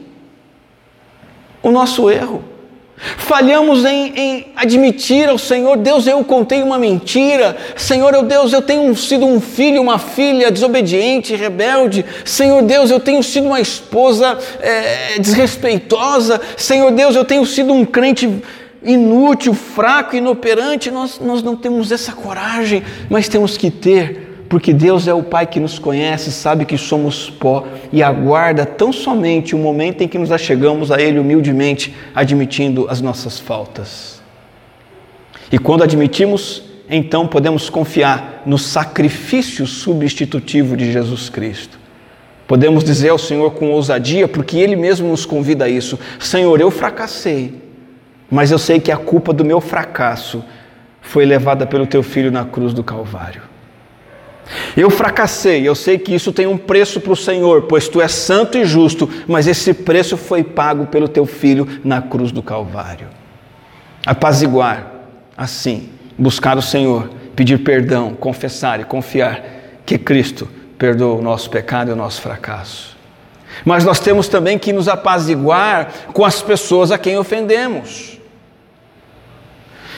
o 1.62 1.71
nosso 1.71 2.10
erro. 2.10 2.43
Falhamos 2.99 3.86
em, 3.86 4.13
em, 4.15 4.45
admitir 4.55 5.29
ao 5.29 5.38
Senhor, 5.38 5.77
Deus, 5.77 6.07
eu 6.07 6.23
contei 6.23 6.63
uma 6.63 6.79
mentira. 6.79 7.55
Senhor, 7.75 8.12
eu 8.15 8.23
Deus, 8.23 8.51
eu 8.51 8.62
tenho 8.62 8.95
sido 8.95 9.23
um 9.23 9.39
filho, 9.39 9.79
uma 9.79 9.99
filha 9.99 10.49
desobediente, 10.49 11.36
rebelde. 11.36 12.03
Senhor 12.25 12.63
Deus, 12.63 12.89
eu 12.89 12.99
tenho 12.99 13.21
sido 13.21 13.45
uma 13.45 13.62
esposa 13.62 14.39
é, 14.60 15.19
desrespeitosa. 15.19 16.41
Senhor 16.55 16.91
Deus, 16.91 17.15
eu 17.15 17.23
tenho 17.23 17.45
sido 17.45 17.71
um 17.71 17.86
crente 17.86 18.41
inútil, 18.81 19.53
fraco, 19.53 20.15
inoperante. 20.15 20.89
Nós, 20.89 21.19
nós 21.19 21.43
não 21.43 21.55
temos 21.55 21.91
essa 21.91 22.13
coragem, 22.13 22.83
mas 23.12 23.29
temos 23.29 23.57
que 23.57 23.69
ter 23.69 24.26
porque 24.49 24.73
Deus 24.73 25.07
é 25.07 25.13
o 25.13 25.23
Pai 25.23 25.45
que 25.45 25.60
nos 25.60 25.77
conhece, 25.77 26.31
sabe 26.31 26.65
que 26.65 26.77
somos 26.77 27.29
pó 27.29 27.67
e 27.91 28.01
aguarda 28.01 28.65
tão 28.65 28.93
somente 28.93 29.55
o 29.55 29.57
momento 29.57 30.01
em 30.01 30.07
que 30.07 30.17
nos 30.17 30.31
achegamos 30.31 30.91
a 30.91 31.01
Ele 31.01 31.19
humildemente, 31.19 31.93
admitindo 32.15 32.88
as 32.89 33.01
nossas 33.01 33.39
faltas. 33.39 34.21
E 35.51 35.57
quando 35.57 35.83
admitimos, 35.83 36.63
então 36.89 37.27
podemos 37.27 37.69
confiar 37.69 38.43
no 38.45 38.57
sacrifício 38.57 39.67
substitutivo 39.67 40.77
de 40.77 40.91
Jesus 40.91 41.29
Cristo. 41.29 41.77
Podemos 42.47 42.83
dizer 42.83 43.10
ao 43.10 43.17
Senhor 43.17 43.51
com 43.51 43.71
ousadia, 43.71 44.27
porque 44.27 44.57
Ele 44.57 44.75
mesmo 44.75 45.10
nos 45.10 45.25
convida 45.25 45.65
a 45.65 45.69
isso: 45.69 45.99
Senhor, 46.19 46.62
eu 46.62 46.71
fracassei, 46.71 47.53
mas 48.31 48.51
eu 48.51 48.57
sei 48.57 48.79
que 48.79 48.91
a 48.91 48.97
culpa 48.97 49.33
do 49.33 49.43
meu 49.43 49.60
fracasso 49.60 50.43
foi 51.01 51.25
levada 51.25 51.65
pelo 51.65 51.86
Teu 51.86 52.01
Filho 52.01 52.31
na 52.31 52.45
cruz 52.45 52.73
do 52.73 52.83
Calvário. 52.83 53.46
Eu 54.75 54.89
fracassei, 54.89 55.67
eu 55.67 55.75
sei 55.75 55.97
que 55.97 56.13
isso 56.13 56.31
tem 56.31 56.47
um 56.47 56.57
preço 56.57 57.01
para 57.01 57.12
o 57.12 57.17
Senhor, 57.17 57.63
pois 57.63 57.88
tu 57.89 58.01
és 58.01 58.12
santo 58.12 58.57
e 58.57 58.65
justo, 58.65 59.10
mas 59.27 59.47
esse 59.47 59.73
preço 59.73 60.15
foi 60.15 60.43
pago 60.43 60.88
pelo 60.88 61.07
teu 61.07 61.25
filho 61.25 61.67
na 61.83 62.01
cruz 62.01 62.31
do 62.31 62.41
Calvário. 62.41 63.07
Apaziguar, 64.05 64.91
assim, 65.36 65.89
buscar 66.17 66.57
o 66.57 66.62
Senhor, 66.62 67.10
pedir 67.36 67.60
perdão, 67.60 68.13
confessar 68.13 68.79
e 68.79 68.86
confiar 68.86 69.43
que 69.86 69.97
Cristo 69.97 70.47
perdoa 70.77 71.15
o 71.15 71.21
nosso 71.21 71.49
pecado 71.49 71.89
e 71.89 71.93
o 71.93 71.95
nosso 71.95 72.21
fracasso. 72.21 72.95
Mas 73.65 73.83
nós 73.83 73.99
temos 73.99 74.27
também 74.27 74.57
que 74.57 74.71
nos 74.71 74.88
apaziguar 74.88 75.91
com 76.13 76.23
as 76.23 76.41
pessoas 76.41 76.91
a 76.91 76.97
quem 76.97 77.17
ofendemos. 77.17 78.19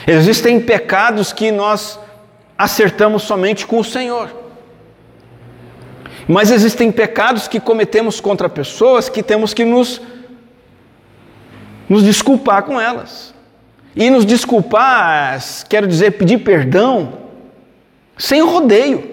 Existem 0.06 0.58
pecados 0.58 1.32
que 1.32 1.52
nós 1.52 1.98
acertamos 2.56 3.22
somente 3.22 3.66
com 3.66 3.78
o 3.78 3.84
Senhor. 3.84 4.39
Mas 6.30 6.52
existem 6.52 6.92
pecados 6.92 7.48
que 7.48 7.58
cometemos 7.58 8.20
contra 8.20 8.48
pessoas 8.48 9.08
que 9.08 9.20
temos 9.20 9.52
que 9.52 9.64
nos, 9.64 10.00
nos 11.88 12.04
desculpar 12.04 12.62
com 12.62 12.80
elas. 12.80 13.34
E 13.96 14.08
nos 14.08 14.24
desculpar, 14.24 15.42
quero 15.68 15.88
dizer, 15.88 16.12
pedir 16.12 16.38
perdão, 16.38 17.14
sem 18.16 18.42
rodeio, 18.42 19.10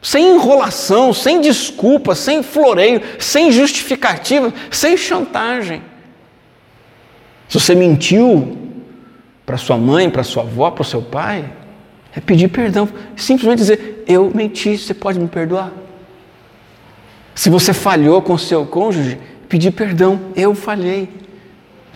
sem 0.00 0.36
enrolação, 0.36 1.12
sem 1.12 1.40
desculpa, 1.40 2.14
sem 2.14 2.44
floreio, 2.44 3.02
sem 3.18 3.50
justificativa, 3.50 4.54
sem 4.70 4.96
chantagem. 4.96 5.82
Se 7.48 7.58
você 7.58 7.74
mentiu 7.74 8.56
para 9.44 9.56
sua 9.56 9.76
mãe, 9.76 10.08
para 10.08 10.22
sua 10.22 10.44
avó, 10.44 10.70
para 10.70 10.82
o 10.82 10.84
seu 10.84 11.02
pai, 11.02 11.52
é 12.14 12.20
pedir 12.20 12.46
perdão, 12.46 12.88
simplesmente 13.16 13.58
dizer: 13.58 14.04
Eu 14.06 14.30
menti, 14.32 14.78
você 14.78 14.94
pode 14.94 15.18
me 15.18 15.26
perdoar? 15.26 15.72
Se 17.34 17.48
você 17.48 17.72
falhou 17.72 18.20
com 18.20 18.36
seu 18.36 18.66
cônjuge, 18.66 19.18
pedir 19.48 19.70
perdão, 19.70 20.20
eu 20.36 20.54
falhei, 20.54 21.08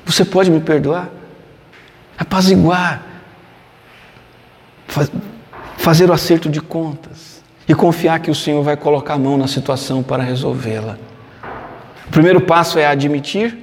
você 0.05 0.25
pode 0.25 0.51
me 0.51 0.61
perdoar? 0.61 1.11
apaziguar, 2.19 3.03
fazer 5.77 6.09
o 6.09 6.13
acerto 6.13 6.49
de 6.49 6.61
contas 6.61 7.43
e 7.69 7.75
confiar 7.75 8.21
que 8.21 8.31
o 8.31 8.35
Senhor 8.35 8.63
vai 8.63 8.77
colocar 8.77 9.15
a 9.15 9.19
mão 9.19 9.37
na 9.37 9.49
situação 9.49 10.03
para 10.03 10.23
resolvê-la. 10.23 10.97
O 12.07 12.11
primeiro 12.11 12.41
passo 12.41 12.79
é 12.79 12.87
admitir, 12.87 13.59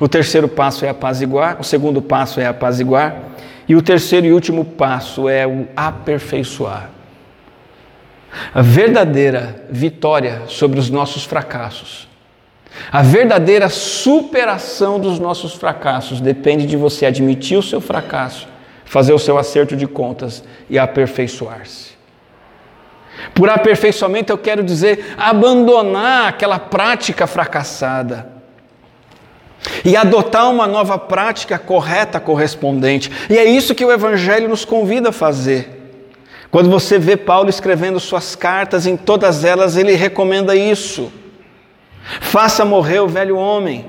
o 0.00 0.08
terceiro 0.08 0.48
passo 0.48 0.84
é 0.84 0.88
apaziguar, 0.88 1.60
o 1.60 1.64
segundo 1.64 2.02
passo 2.02 2.40
é 2.40 2.46
apaziguar 2.46 3.16
e 3.68 3.76
o 3.76 3.82
terceiro 3.82 4.26
e 4.26 4.32
último 4.32 4.64
passo 4.64 5.28
é 5.28 5.46
o 5.46 5.68
aperfeiçoar. 5.76 6.90
A 8.52 8.62
verdadeira 8.62 9.64
vitória 9.70 10.42
sobre 10.46 10.78
os 10.78 10.90
nossos 10.90 11.24
fracassos 11.24 12.08
a 12.90 13.02
verdadeira 13.02 13.68
superação 13.68 14.98
dos 14.98 15.18
nossos 15.18 15.54
fracassos 15.54 16.20
depende 16.20 16.66
de 16.66 16.76
você 16.76 17.06
admitir 17.06 17.56
o 17.56 17.62
seu 17.62 17.80
fracasso, 17.80 18.48
fazer 18.84 19.12
o 19.12 19.18
seu 19.18 19.38
acerto 19.38 19.76
de 19.76 19.86
contas 19.86 20.42
e 20.68 20.78
aperfeiçoar-se. 20.78 21.94
Por 23.32 23.48
aperfeiçoamento 23.48 24.32
eu 24.32 24.38
quero 24.38 24.62
dizer 24.62 25.14
abandonar 25.16 26.28
aquela 26.28 26.58
prática 26.58 27.26
fracassada 27.26 28.32
e 29.84 29.96
adotar 29.96 30.50
uma 30.50 30.66
nova 30.66 30.98
prática 30.98 31.58
correta 31.58 32.20
correspondente. 32.20 33.10
E 33.30 33.38
é 33.38 33.44
isso 33.44 33.74
que 33.74 33.84
o 33.84 33.92
Evangelho 33.92 34.48
nos 34.48 34.64
convida 34.64 35.08
a 35.08 35.12
fazer. 35.12 35.83
Quando 36.54 36.70
você 36.70 37.00
vê 37.00 37.16
Paulo 37.16 37.50
escrevendo 37.50 37.98
suas 37.98 38.36
cartas, 38.36 38.86
em 38.86 38.96
todas 38.96 39.44
elas 39.44 39.76
ele 39.76 39.96
recomenda 39.96 40.54
isso. 40.54 41.12
Faça 42.20 42.64
morrer 42.64 43.00
o 43.00 43.08
velho 43.08 43.36
homem. 43.36 43.84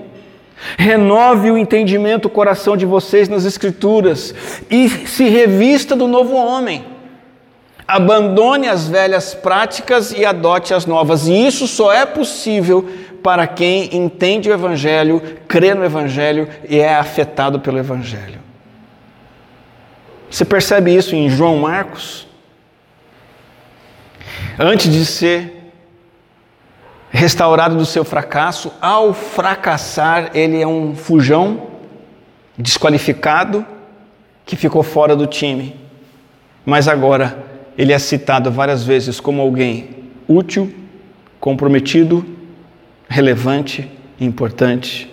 Renove 0.76 1.52
o 1.52 1.60
entendimento, 1.60 2.26
o 2.26 2.30
coração 2.32 2.76
de 2.76 2.84
vocês 2.84 3.30
nas 3.30 3.46
Escrituras 3.46 4.34
e 4.68 4.90
se 4.90 5.30
revista 5.30 5.96
do 5.96 6.08
novo 6.08 6.34
homem. 6.34 6.84
Abandone 7.88 8.68
as 8.68 8.88
velhas 8.88 9.36
práticas 9.36 10.12
e 10.12 10.26
adote 10.26 10.74
as 10.74 10.88
novas. 10.88 11.28
E 11.28 11.46
isso 11.46 11.68
só 11.68 11.94
é 11.94 12.04
possível 12.04 12.90
para 13.22 13.46
quem 13.46 13.96
entende 13.96 14.50
o 14.50 14.54
Evangelho, 14.54 15.22
crê 15.48 15.76
no 15.76 15.86
Evangelho 15.86 16.50
e 16.68 16.80
é 16.80 16.96
afetado 16.96 17.60
pelo 17.60 17.78
Evangelho. 17.78 18.40
Você 20.32 20.44
percebe 20.44 20.96
isso 20.96 21.16
em 21.16 21.30
João 21.30 21.58
Marcos? 21.58 22.26
Antes 24.58 24.92
de 24.92 25.06
ser 25.06 25.74
restaurado 27.10 27.76
do 27.76 27.86
seu 27.86 28.06
fracasso, 28.06 28.72
ao 28.82 29.14
fracassar, 29.14 30.32
ele 30.34 30.62
é 30.62 30.68
um 30.68 30.96
fujão, 30.96 31.68
desqualificado, 32.58 33.66
que 34.46 34.56
ficou 34.56 34.82
fora 34.84 35.16
do 35.16 35.28
time. 35.28 35.76
Mas 36.66 36.88
agora 36.88 37.38
ele 37.78 37.92
é 37.92 38.00
citado 38.00 38.50
várias 38.50 38.84
vezes 38.84 39.20
como 39.20 39.42
alguém 39.42 39.90
útil, 40.28 40.74
comprometido, 41.40 42.26
relevante 43.10 43.92
e 44.20 44.26
importante 44.26 45.12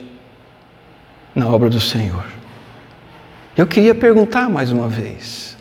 na 1.35 1.49
obra 1.49 1.69
do 1.69 1.81
Senhor. 1.81 2.25
Eu 3.57 3.67
queria 3.67 3.95
perguntar 3.95 4.49
mais 4.49 4.71
uma 4.71 4.89
vez, 4.89 5.57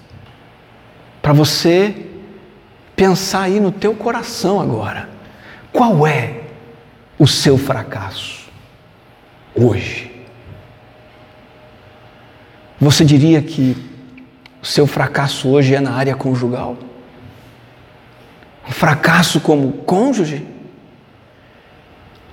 para 1.21 1.33
você 1.33 2.10
pensar 3.01 3.41
aí 3.41 3.59
no 3.59 3.71
teu 3.71 3.95
coração 3.95 4.61
agora. 4.61 5.09
Qual 5.73 6.05
é 6.05 6.41
o 7.17 7.25
seu 7.25 7.57
fracasso 7.57 8.47
hoje? 9.55 10.11
Você 12.79 13.03
diria 13.03 13.41
que 13.41 13.75
o 14.61 14.65
seu 14.67 14.85
fracasso 14.85 15.49
hoje 15.49 15.73
é 15.73 15.79
na 15.79 15.93
área 15.93 16.15
conjugal? 16.15 16.77
Um 18.69 18.71
fracasso 18.71 19.39
como 19.39 19.71
cônjuge? 19.71 20.45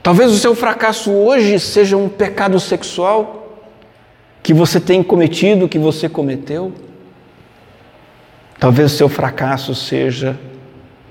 Talvez 0.02 0.30
o 0.30 0.36
seu 0.36 0.54
fracasso 0.54 1.10
hoje 1.10 1.58
seja 1.58 1.96
um 1.96 2.10
pecado 2.10 2.60
sexual 2.60 3.64
que 4.42 4.52
você 4.52 4.78
tem 4.78 5.02
cometido, 5.02 5.66
que 5.66 5.78
você 5.78 6.10
cometeu. 6.10 6.74
Talvez 8.58 8.92
o 8.92 8.96
seu 8.98 9.08
fracasso 9.08 9.74
seja 9.74 10.38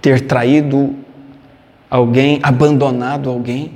ter 0.07 0.21
traído 0.21 0.95
alguém, 1.89 2.39
abandonado 2.41 3.29
alguém. 3.29 3.73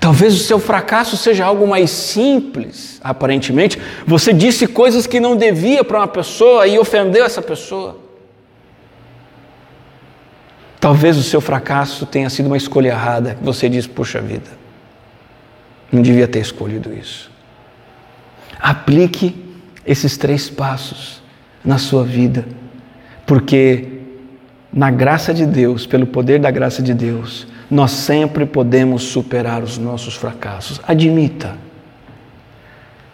Talvez 0.00 0.34
o 0.34 0.38
seu 0.38 0.58
fracasso 0.58 1.16
seja 1.16 1.44
algo 1.44 1.64
mais 1.64 1.90
simples, 1.90 3.00
aparentemente. 3.04 3.80
Você 4.04 4.32
disse 4.32 4.66
coisas 4.66 5.06
que 5.06 5.20
não 5.20 5.36
devia 5.36 5.84
para 5.84 5.98
uma 5.98 6.08
pessoa 6.08 6.66
e 6.66 6.76
ofendeu 6.76 7.24
essa 7.24 7.40
pessoa. 7.40 8.00
Talvez 10.80 11.16
o 11.16 11.22
seu 11.22 11.40
fracasso 11.40 12.04
tenha 12.04 12.28
sido 12.28 12.46
uma 12.46 12.56
escolha 12.56 12.88
errada, 12.88 13.38
você 13.40 13.68
diz, 13.68 13.86
puxa 13.86 14.20
vida, 14.20 14.50
não 15.92 16.02
devia 16.02 16.26
ter 16.26 16.40
escolhido 16.40 16.92
isso. 16.92 17.30
Aplique 18.58 19.36
esses 19.86 20.16
três 20.16 20.50
passos 20.50 21.22
na 21.64 21.78
sua 21.78 22.02
vida, 22.02 22.44
porque 23.24 23.91
na 24.72 24.90
graça 24.90 25.34
de 25.34 25.44
Deus, 25.44 25.86
pelo 25.86 26.06
poder 26.06 26.40
da 26.40 26.50
graça 26.50 26.82
de 26.82 26.94
Deus, 26.94 27.46
nós 27.70 27.90
sempre 27.90 28.46
podemos 28.46 29.02
superar 29.02 29.62
os 29.62 29.76
nossos 29.76 30.14
fracassos. 30.14 30.80
Admita, 30.86 31.56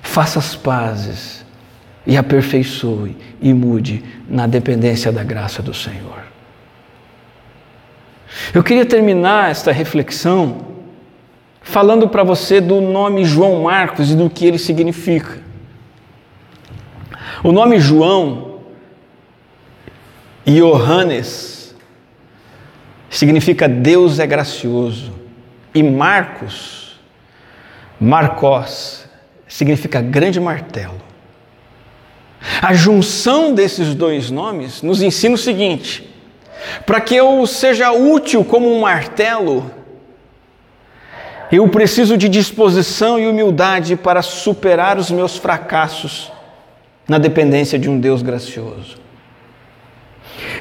faça 0.01 0.39
as 0.39 0.55
pazes 0.55 1.45
e 2.07 2.17
aperfeiçoe 2.17 3.17
e 3.41 3.53
mude 3.53 4.05
na 4.29 4.47
dependência 4.47 5.11
da 5.11 5.25
graça 5.25 5.63
do 5.63 5.75
Senhor. 5.75 6.23
Eu 8.55 8.63
queria 8.63 8.87
terminar 8.87 9.51
esta 9.51 9.73
reflexão 9.73 10.69
falando 11.61 12.09
para 12.09 12.23
você 12.23 12.61
do 12.61 12.81
nome 12.81 13.25
João 13.25 13.63
Marcos 13.63 14.11
e 14.11 14.17
do 14.17 14.31
que 14.31 14.47
ele 14.47 14.59
significa. 14.59 15.39
O 17.43 17.53
nome 17.53 17.79
João 17.79 18.48
Johannes 20.51 21.75
significa 23.11 23.69
Deus 23.69 24.19
é 24.19 24.27
gracioso. 24.27 25.13
E 25.75 25.83
Marcos, 25.83 26.99
Marcos, 28.01 29.05
significa 29.47 30.01
grande 30.01 30.41
martelo. 30.41 31.01
A 32.63 32.73
junção 32.73 33.53
desses 33.53 33.95
dois 33.95 34.31
nomes 34.31 34.83
nos 34.83 35.03
ensina 35.03 35.35
o 35.35 35.39
seguinte: 35.39 36.09
para 36.87 37.01
que 37.01 37.15
eu 37.15 37.47
seja 37.47 37.93
útil 37.93 38.45
como 38.45 38.73
um 38.73 38.81
martelo, 38.81 39.71
eu 41.51 41.69
preciso 41.69 42.17
de 42.17 42.29
disposição 42.29 43.19
e 43.19 43.27
humildade 43.27 43.97
para 43.97 44.23
superar 44.23 44.99
os 44.99 45.11
meus 45.11 45.37
fracassos 45.37 46.31
na 47.09 47.19
dependência 47.19 47.79
de 47.79 47.89
um 47.89 47.99
Deus 47.99 48.23
gracioso. 48.23 49.08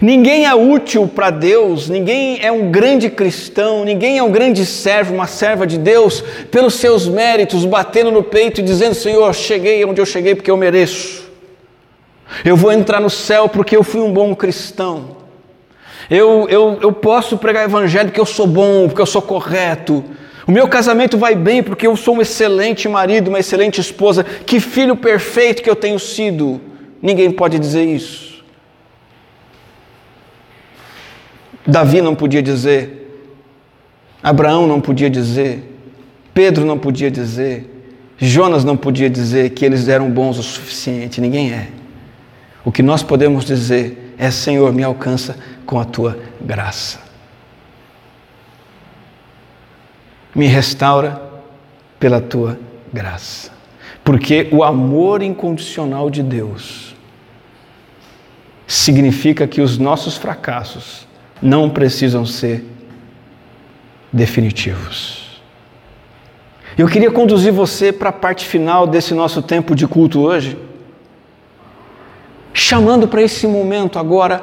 Ninguém 0.02 0.46
é 0.46 0.56
útil 0.56 1.08
para 1.08 1.30
Deus, 1.30 1.90
ninguém 1.90 2.40
é 2.42 2.52
um 2.52 2.72
grande 2.72 3.10
cristão, 3.10 3.86
ninguém 3.86 4.18
é 4.18 4.24
um 4.24 4.32
grande 4.32 4.66
servo, 4.66 5.13
uma 5.13 5.28
serva 5.28 5.68
de 5.68 5.78
Deus, 5.78 6.24
pelos 6.52 6.76
seus 6.76 7.08
méritos, 7.08 7.66
batendo 7.66 8.12
no 8.12 8.24
peito 8.24 8.62
e 8.62 8.63
dizendo: 8.63 8.96
Senhor, 8.96 9.34
cheguei 9.34 9.84
onde 9.86 10.02
eu 10.02 10.06
cheguei 10.06 10.36
porque 10.36 10.52
eu 10.52 10.58
mereço. 10.58 11.28
Eu 12.44 12.56
vou 12.56 12.72
entrar 12.72 13.00
no 13.00 13.10
céu 13.10 13.48
porque 13.48 13.76
eu 13.76 13.84
fui 13.84 14.02
um 14.02 14.12
bom 14.12 14.36
cristão. 14.36 15.18
Eu, 16.10 16.48
eu, 16.50 16.80
eu 16.82 16.92
posso 16.92 17.38
pregar 17.38 17.66
evangelho 17.66 18.10
porque 18.10 18.20
eu 18.22 18.26
sou 18.26 18.48
bom, 18.48 18.88
porque 18.88 19.02
eu 19.02 19.06
sou 19.06 19.22
correto. 19.22 20.04
O 20.48 20.52
meu 20.52 20.68
casamento 20.68 21.18
vai 21.18 21.36
bem 21.36 21.62
porque 21.62 21.86
eu 21.86 21.96
sou 21.98 22.16
um 22.16 22.22
excelente 22.22 22.88
marido, 22.88 23.28
uma 23.28 23.40
excelente 23.40 23.82
esposa. 23.82 24.24
Que 24.24 24.60
filho 24.60 24.96
perfeito 24.96 25.62
que 25.62 25.70
eu 25.70 25.76
tenho 25.76 26.00
sido. 26.00 26.62
Ninguém 27.02 27.30
pode 27.32 27.60
dizer 27.60 27.84
isso. 27.84 28.27
Davi 31.67 32.01
não 32.01 32.15
podia 32.15 32.41
dizer, 32.41 33.25
Abraão 34.23 34.65
não 34.65 34.80
podia 34.80 35.10
dizer, 35.10 35.77
Pedro 36.34 36.65
não 36.65 36.77
podia 36.77 37.12
dizer, 37.12 37.77
Jonas 38.17 38.63
não 38.63 38.75
podia 38.75 39.10
dizer 39.10 39.51
que 39.51 39.63
eles 39.63 39.88
eram 39.88 40.10
bons 40.10 40.39
o 40.39 40.43
suficiente. 40.43 41.21
Ninguém 41.21 41.53
é. 41.53 41.69
O 42.65 42.71
que 42.71 42.82
nós 42.82 43.03
podemos 43.03 43.45
dizer 43.45 44.15
é: 44.17 44.32
Senhor, 44.32 44.73
me 44.73 44.84
alcança 44.84 45.38
com 45.65 45.80
a 45.80 45.86
tua 45.86 46.17
graça. 46.41 46.99
Me 50.34 50.47
restaura 50.47 51.21
pela 51.99 52.19
tua 52.19 52.60
graça. 52.91 53.51
Porque 54.03 54.47
o 54.51 54.63
amor 54.63 55.21
incondicional 55.21 56.10
de 56.10 56.23
Deus 56.23 56.95
significa 58.65 59.47
que 59.47 59.62
os 59.62 59.77
nossos 59.77 60.17
fracassos 60.17 61.07
não 61.41 61.69
precisam 61.69 62.26
ser 62.26 62.65
definitivos. 64.12 65.41
Eu 66.78 66.88
queria 66.88 67.12
conduzir 67.12 67.52
você 67.52 67.91
para 67.91 68.10
a 68.10 68.13
parte 68.13 68.45
final 68.45 68.86
desse 68.86 69.13
nosso 69.13 69.41
tempo 69.41 69.76
de 69.76 69.88
culto 69.88 70.21
hoje, 70.21 70.58
chamando 72.54 73.08
para 73.08 73.21
esse 73.21 73.47
momento 73.47 73.97
agora 73.97 74.41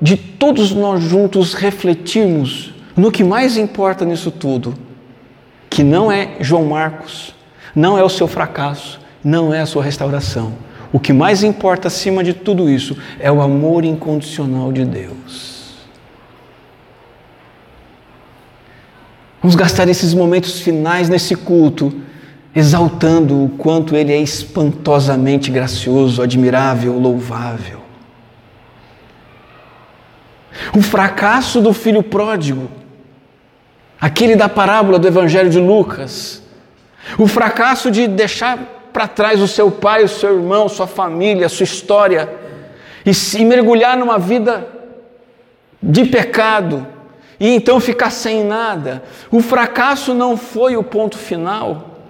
de 0.00 0.16
todos 0.16 0.72
nós 0.72 1.02
juntos 1.02 1.54
refletirmos 1.54 2.74
no 2.96 3.12
que 3.12 3.22
mais 3.22 3.56
importa 3.56 4.04
nisso 4.04 4.30
tudo, 4.30 4.74
que 5.68 5.82
não 5.82 6.10
é 6.10 6.36
João 6.40 6.64
Marcos, 6.64 7.34
não 7.74 7.98
é 7.98 8.02
o 8.02 8.08
seu 8.08 8.26
fracasso, 8.26 8.98
não 9.22 9.52
é 9.52 9.60
a 9.60 9.66
sua 9.66 9.82
restauração. 9.82 10.54
O 10.92 10.98
que 10.98 11.12
mais 11.12 11.42
importa 11.42 11.88
acima 11.88 12.24
de 12.24 12.32
tudo 12.32 12.70
isso 12.70 12.96
é 13.20 13.30
o 13.30 13.42
amor 13.42 13.84
incondicional 13.84 14.72
de 14.72 14.84
Deus. 14.84 15.55
Vamos 19.46 19.54
gastar 19.54 19.88
esses 19.88 20.12
momentos 20.12 20.58
finais 20.58 21.08
nesse 21.08 21.36
culto, 21.36 21.94
exaltando 22.52 23.44
o 23.44 23.48
quanto 23.50 23.94
Ele 23.94 24.12
é 24.12 24.18
espantosamente 24.18 25.52
gracioso, 25.52 26.20
admirável, 26.20 26.98
louvável. 26.98 27.80
O 30.76 30.82
fracasso 30.82 31.60
do 31.60 31.72
filho 31.72 32.02
pródigo, 32.02 32.68
aquele 34.00 34.34
da 34.34 34.48
parábola 34.48 34.98
do 34.98 35.06
Evangelho 35.06 35.48
de 35.48 35.60
Lucas, 35.60 36.42
o 37.16 37.28
fracasso 37.28 37.88
de 37.88 38.08
deixar 38.08 38.58
para 38.92 39.06
trás 39.06 39.40
o 39.40 39.46
seu 39.46 39.70
pai, 39.70 40.02
o 40.02 40.08
seu 40.08 40.34
irmão, 40.34 40.68
sua 40.68 40.88
família, 40.88 41.48
sua 41.48 41.62
história, 41.62 42.28
e, 43.06 43.12
e 43.38 43.44
mergulhar 43.44 43.96
numa 43.96 44.18
vida 44.18 44.66
de 45.80 46.04
pecado, 46.04 46.95
e 47.38 47.48
então 47.48 47.78
ficar 47.80 48.10
sem 48.10 48.44
nada. 48.44 49.02
O 49.30 49.40
fracasso 49.40 50.14
não 50.14 50.36
foi 50.36 50.76
o 50.76 50.82
ponto 50.82 51.18
final, 51.18 52.00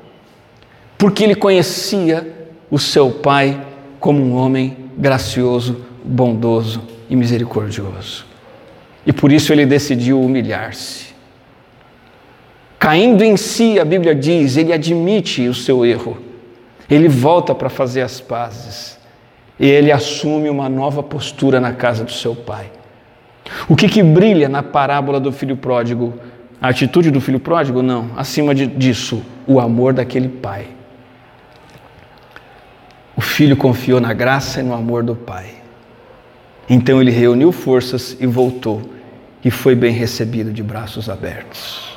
porque 0.96 1.24
ele 1.24 1.34
conhecia 1.34 2.48
o 2.70 2.78
seu 2.78 3.10
pai 3.10 3.60
como 3.98 4.22
um 4.22 4.34
homem 4.34 4.76
gracioso, 4.96 5.84
bondoso 6.04 6.82
e 7.08 7.16
misericordioso. 7.16 8.26
E 9.04 9.12
por 9.12 9.30
isso 9.30 9.52
ele 9.52 9.66
decidiu 9.66 10.20
humilhar-se. 10.20 11.06
Caindo 12.78 13.22
em 13.22 13.36
si, 13.36 13.78
a 13.80 13.84
Bíblia 13.84 14.14
diz, 14.14 14.56
ele 14.56 14.72
admite 14.72 15.48
o 15.48 15.54
seu 15.54 15.84
erro. 15.84 16.18
Ele 16.90 17.08
volta 17.08 17.54
para 17.54 17.68
fazer 17.68 18.02
as 18.02 18.20
pazes. 18.20 18.98
E 19.58 19.66
ele 19.66 19.90
assume 19.90 20.50
uma 20.50 20.68
nova 20.68 21.02
postura 21.02 21.60
na 21.60 21.72
casa 21.72 22.04
do 22.04 22.12
seu 22.12 22.34
pai. 22.34 22.70
O 23.68 23.76
que, 23.76 23.88
que 23.88 24.02
brilha 24.02 24.48
na 24.48 24.62
parábola 24.62 25.20
do 25.20 25.32
filho 25.32 25.56
pródigo? 25.56 26.14
A 26.60 26.68
atitude 26.68 27.10
do 27.10 27.20
filho 27.20 27.40
pródigo? 27.40 27.82
Não. 27.82 28.10
Acima 28.16 28.54
de, 28.54 28.66
disso, 28.66 29.22
o 29.46 29.60
amor 29.60 29.92
daquele 29.92 30.28
pai. 30.28 30.68
O 33.16 33.20
filho 33.20 33.56
confiou 33.56 34.00
na 34.00 34.12
graça 34.12 34.60
e 34.60 34.62
no 34.62 34.74
amor 34.74 35.02
do 35.02 35.14
pai. 35.14 35.46
Então 36.68 37.00
ele 37.00 37.10
reuniu 37.10 37.52
forças 37.52 38.16
e 38.18 38.26
voltou, 38.26 38.82
e 39.44 39.50
foi 39.50 39.74
bem 39.74 39.92
recebido 39.92 40.52
de 40.52 40.62
braços 40.62 41.08
abertos. 41.08 41.96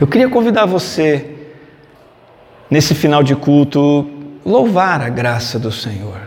Eu 0.00 0.06
queria 0.06 0.28
convidar 0.28 0.64
você, 0.64 1.30
nesse 2.70 2.94
final 2.94 3.22
de 3.22 3.34
culto, 3.34 4.08
louvar 4.44 5.02
a 5.02 5.08
graça 5.08 5.58
do 5.58 5.72
Senhor, 5.72 6.20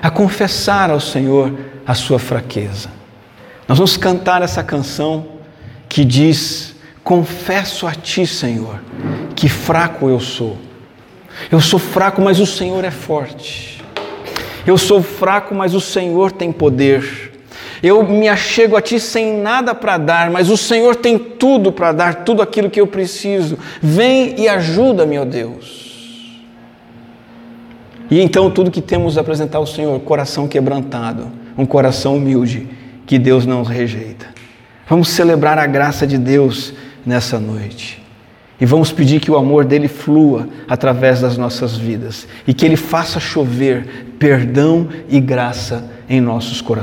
a 0.00 0.10
confessar 0.10 0.90
ao 0.90 1.00
Senhor 1.00 1.52
a 1.84 1.94
sua 1.94 2.18
fraqueza 2.18 3.01
nós 3.72 3.78
vamos 3.78 3.96
cantar 3.96 4.42
essa 4.42 4.62
canção 4.62 5.24
que 5.88 6.04
diz: 6.04 6.74
Confesso 7.02 7.86
a 7.86 7.94
ti, 7.94 8.26
Senhor, 8.26 8.78
que 9.34 9.48
fraco 9.48 10.10
eu 10.10 10.20
sou. 10.20 10.58
Eu 11.50 11.58
sou 11.58 11.78
fraco, 11.78 12.20
mas 12.20 12.38
o 12.38 12.44
Senhor 12.44 12.84
é 12.84 12.90
forte. 12.90 13.82
Eu 14.66 14.76
sou 14.76 15.02
fraco, 15.02 15.54
mas 15.54 15.72
o 15.72 15.80
Senhor 15.80 16.32
tem 16.32 16.52
poder. 16.52 17.32
Eu 17.82 18.06
me 18.06 18.28
achego 18.28 18.76
a 18.76 18.82
ti 18.82 19.00
sem 19.00 19.38
nada 19.38 19.74
para 19.74 19.96
dar, 19.96 20.30
mas 20.30 20.50
o 20.50 20.56
Senhor 20.58 20.94
tem 20.94 21.18
tudo 21.18 21.72
para 21.72 21.92
dar, 21.92 22.24
tudo 22.26 22.42
aquilo 22.42 22.68
que 22.68 22.78
eu 22.78 22.86
preciso. 22.86 23.58
Vem 23.80 24.38
e 24.38 24.50
ajuda-me, 24.50 25.18
ó 25.18 25.24
Deus. 25.24 26.42
E 28.10 28.20
então 28.20 28.50
tudo 28.50 28.70
que 28.70 28.82
temos 28.82 29.16
a 29.16 29.22
apresentar 29.22 29.56
ao 29.56 29.66
Senhor, 29.66 29.98
coração 30.00 30.46
quebrantado, 30.46 31.32
um 31.56 31.64
coração 31.64 32.18
humilde 32.18 32.81
que 33.06 33.18
Deus 33.18 33.44
não 33.44 33.62
rejeita. 33.62 34.26
Vamos 34.88 35.08
celebrar 35.08 35.58
a 35.58 35.66
graça 35.66 36.06
de 36.06 36.18
Deus 36.18 36.72
nessa 37.04 37.38
noite. 37.38 38.02
E 38.60 38.64
vamos 38.64 38.92
pedir 38.92 39.20
que 39.20 39.30
o 39.30 39.36
amor 39.36 39.64
dele 39.64 39.88
flua 39.88 40.48
através 40.68 41.20
das 41.20 41.36
nossas 41.36 41.76
vidas 41.76 42.28
e 42.46 42.54
que 42.54 42.64
ele 42.64 42.76
faça 42.76 43.18
chover 43.18 44.14
perdão 44.20 44.88
e 45.08 45.18
graça 45.18 45.90
em 46.08 46.20
nossos 46.20 46.60
corações. 46.60 46.62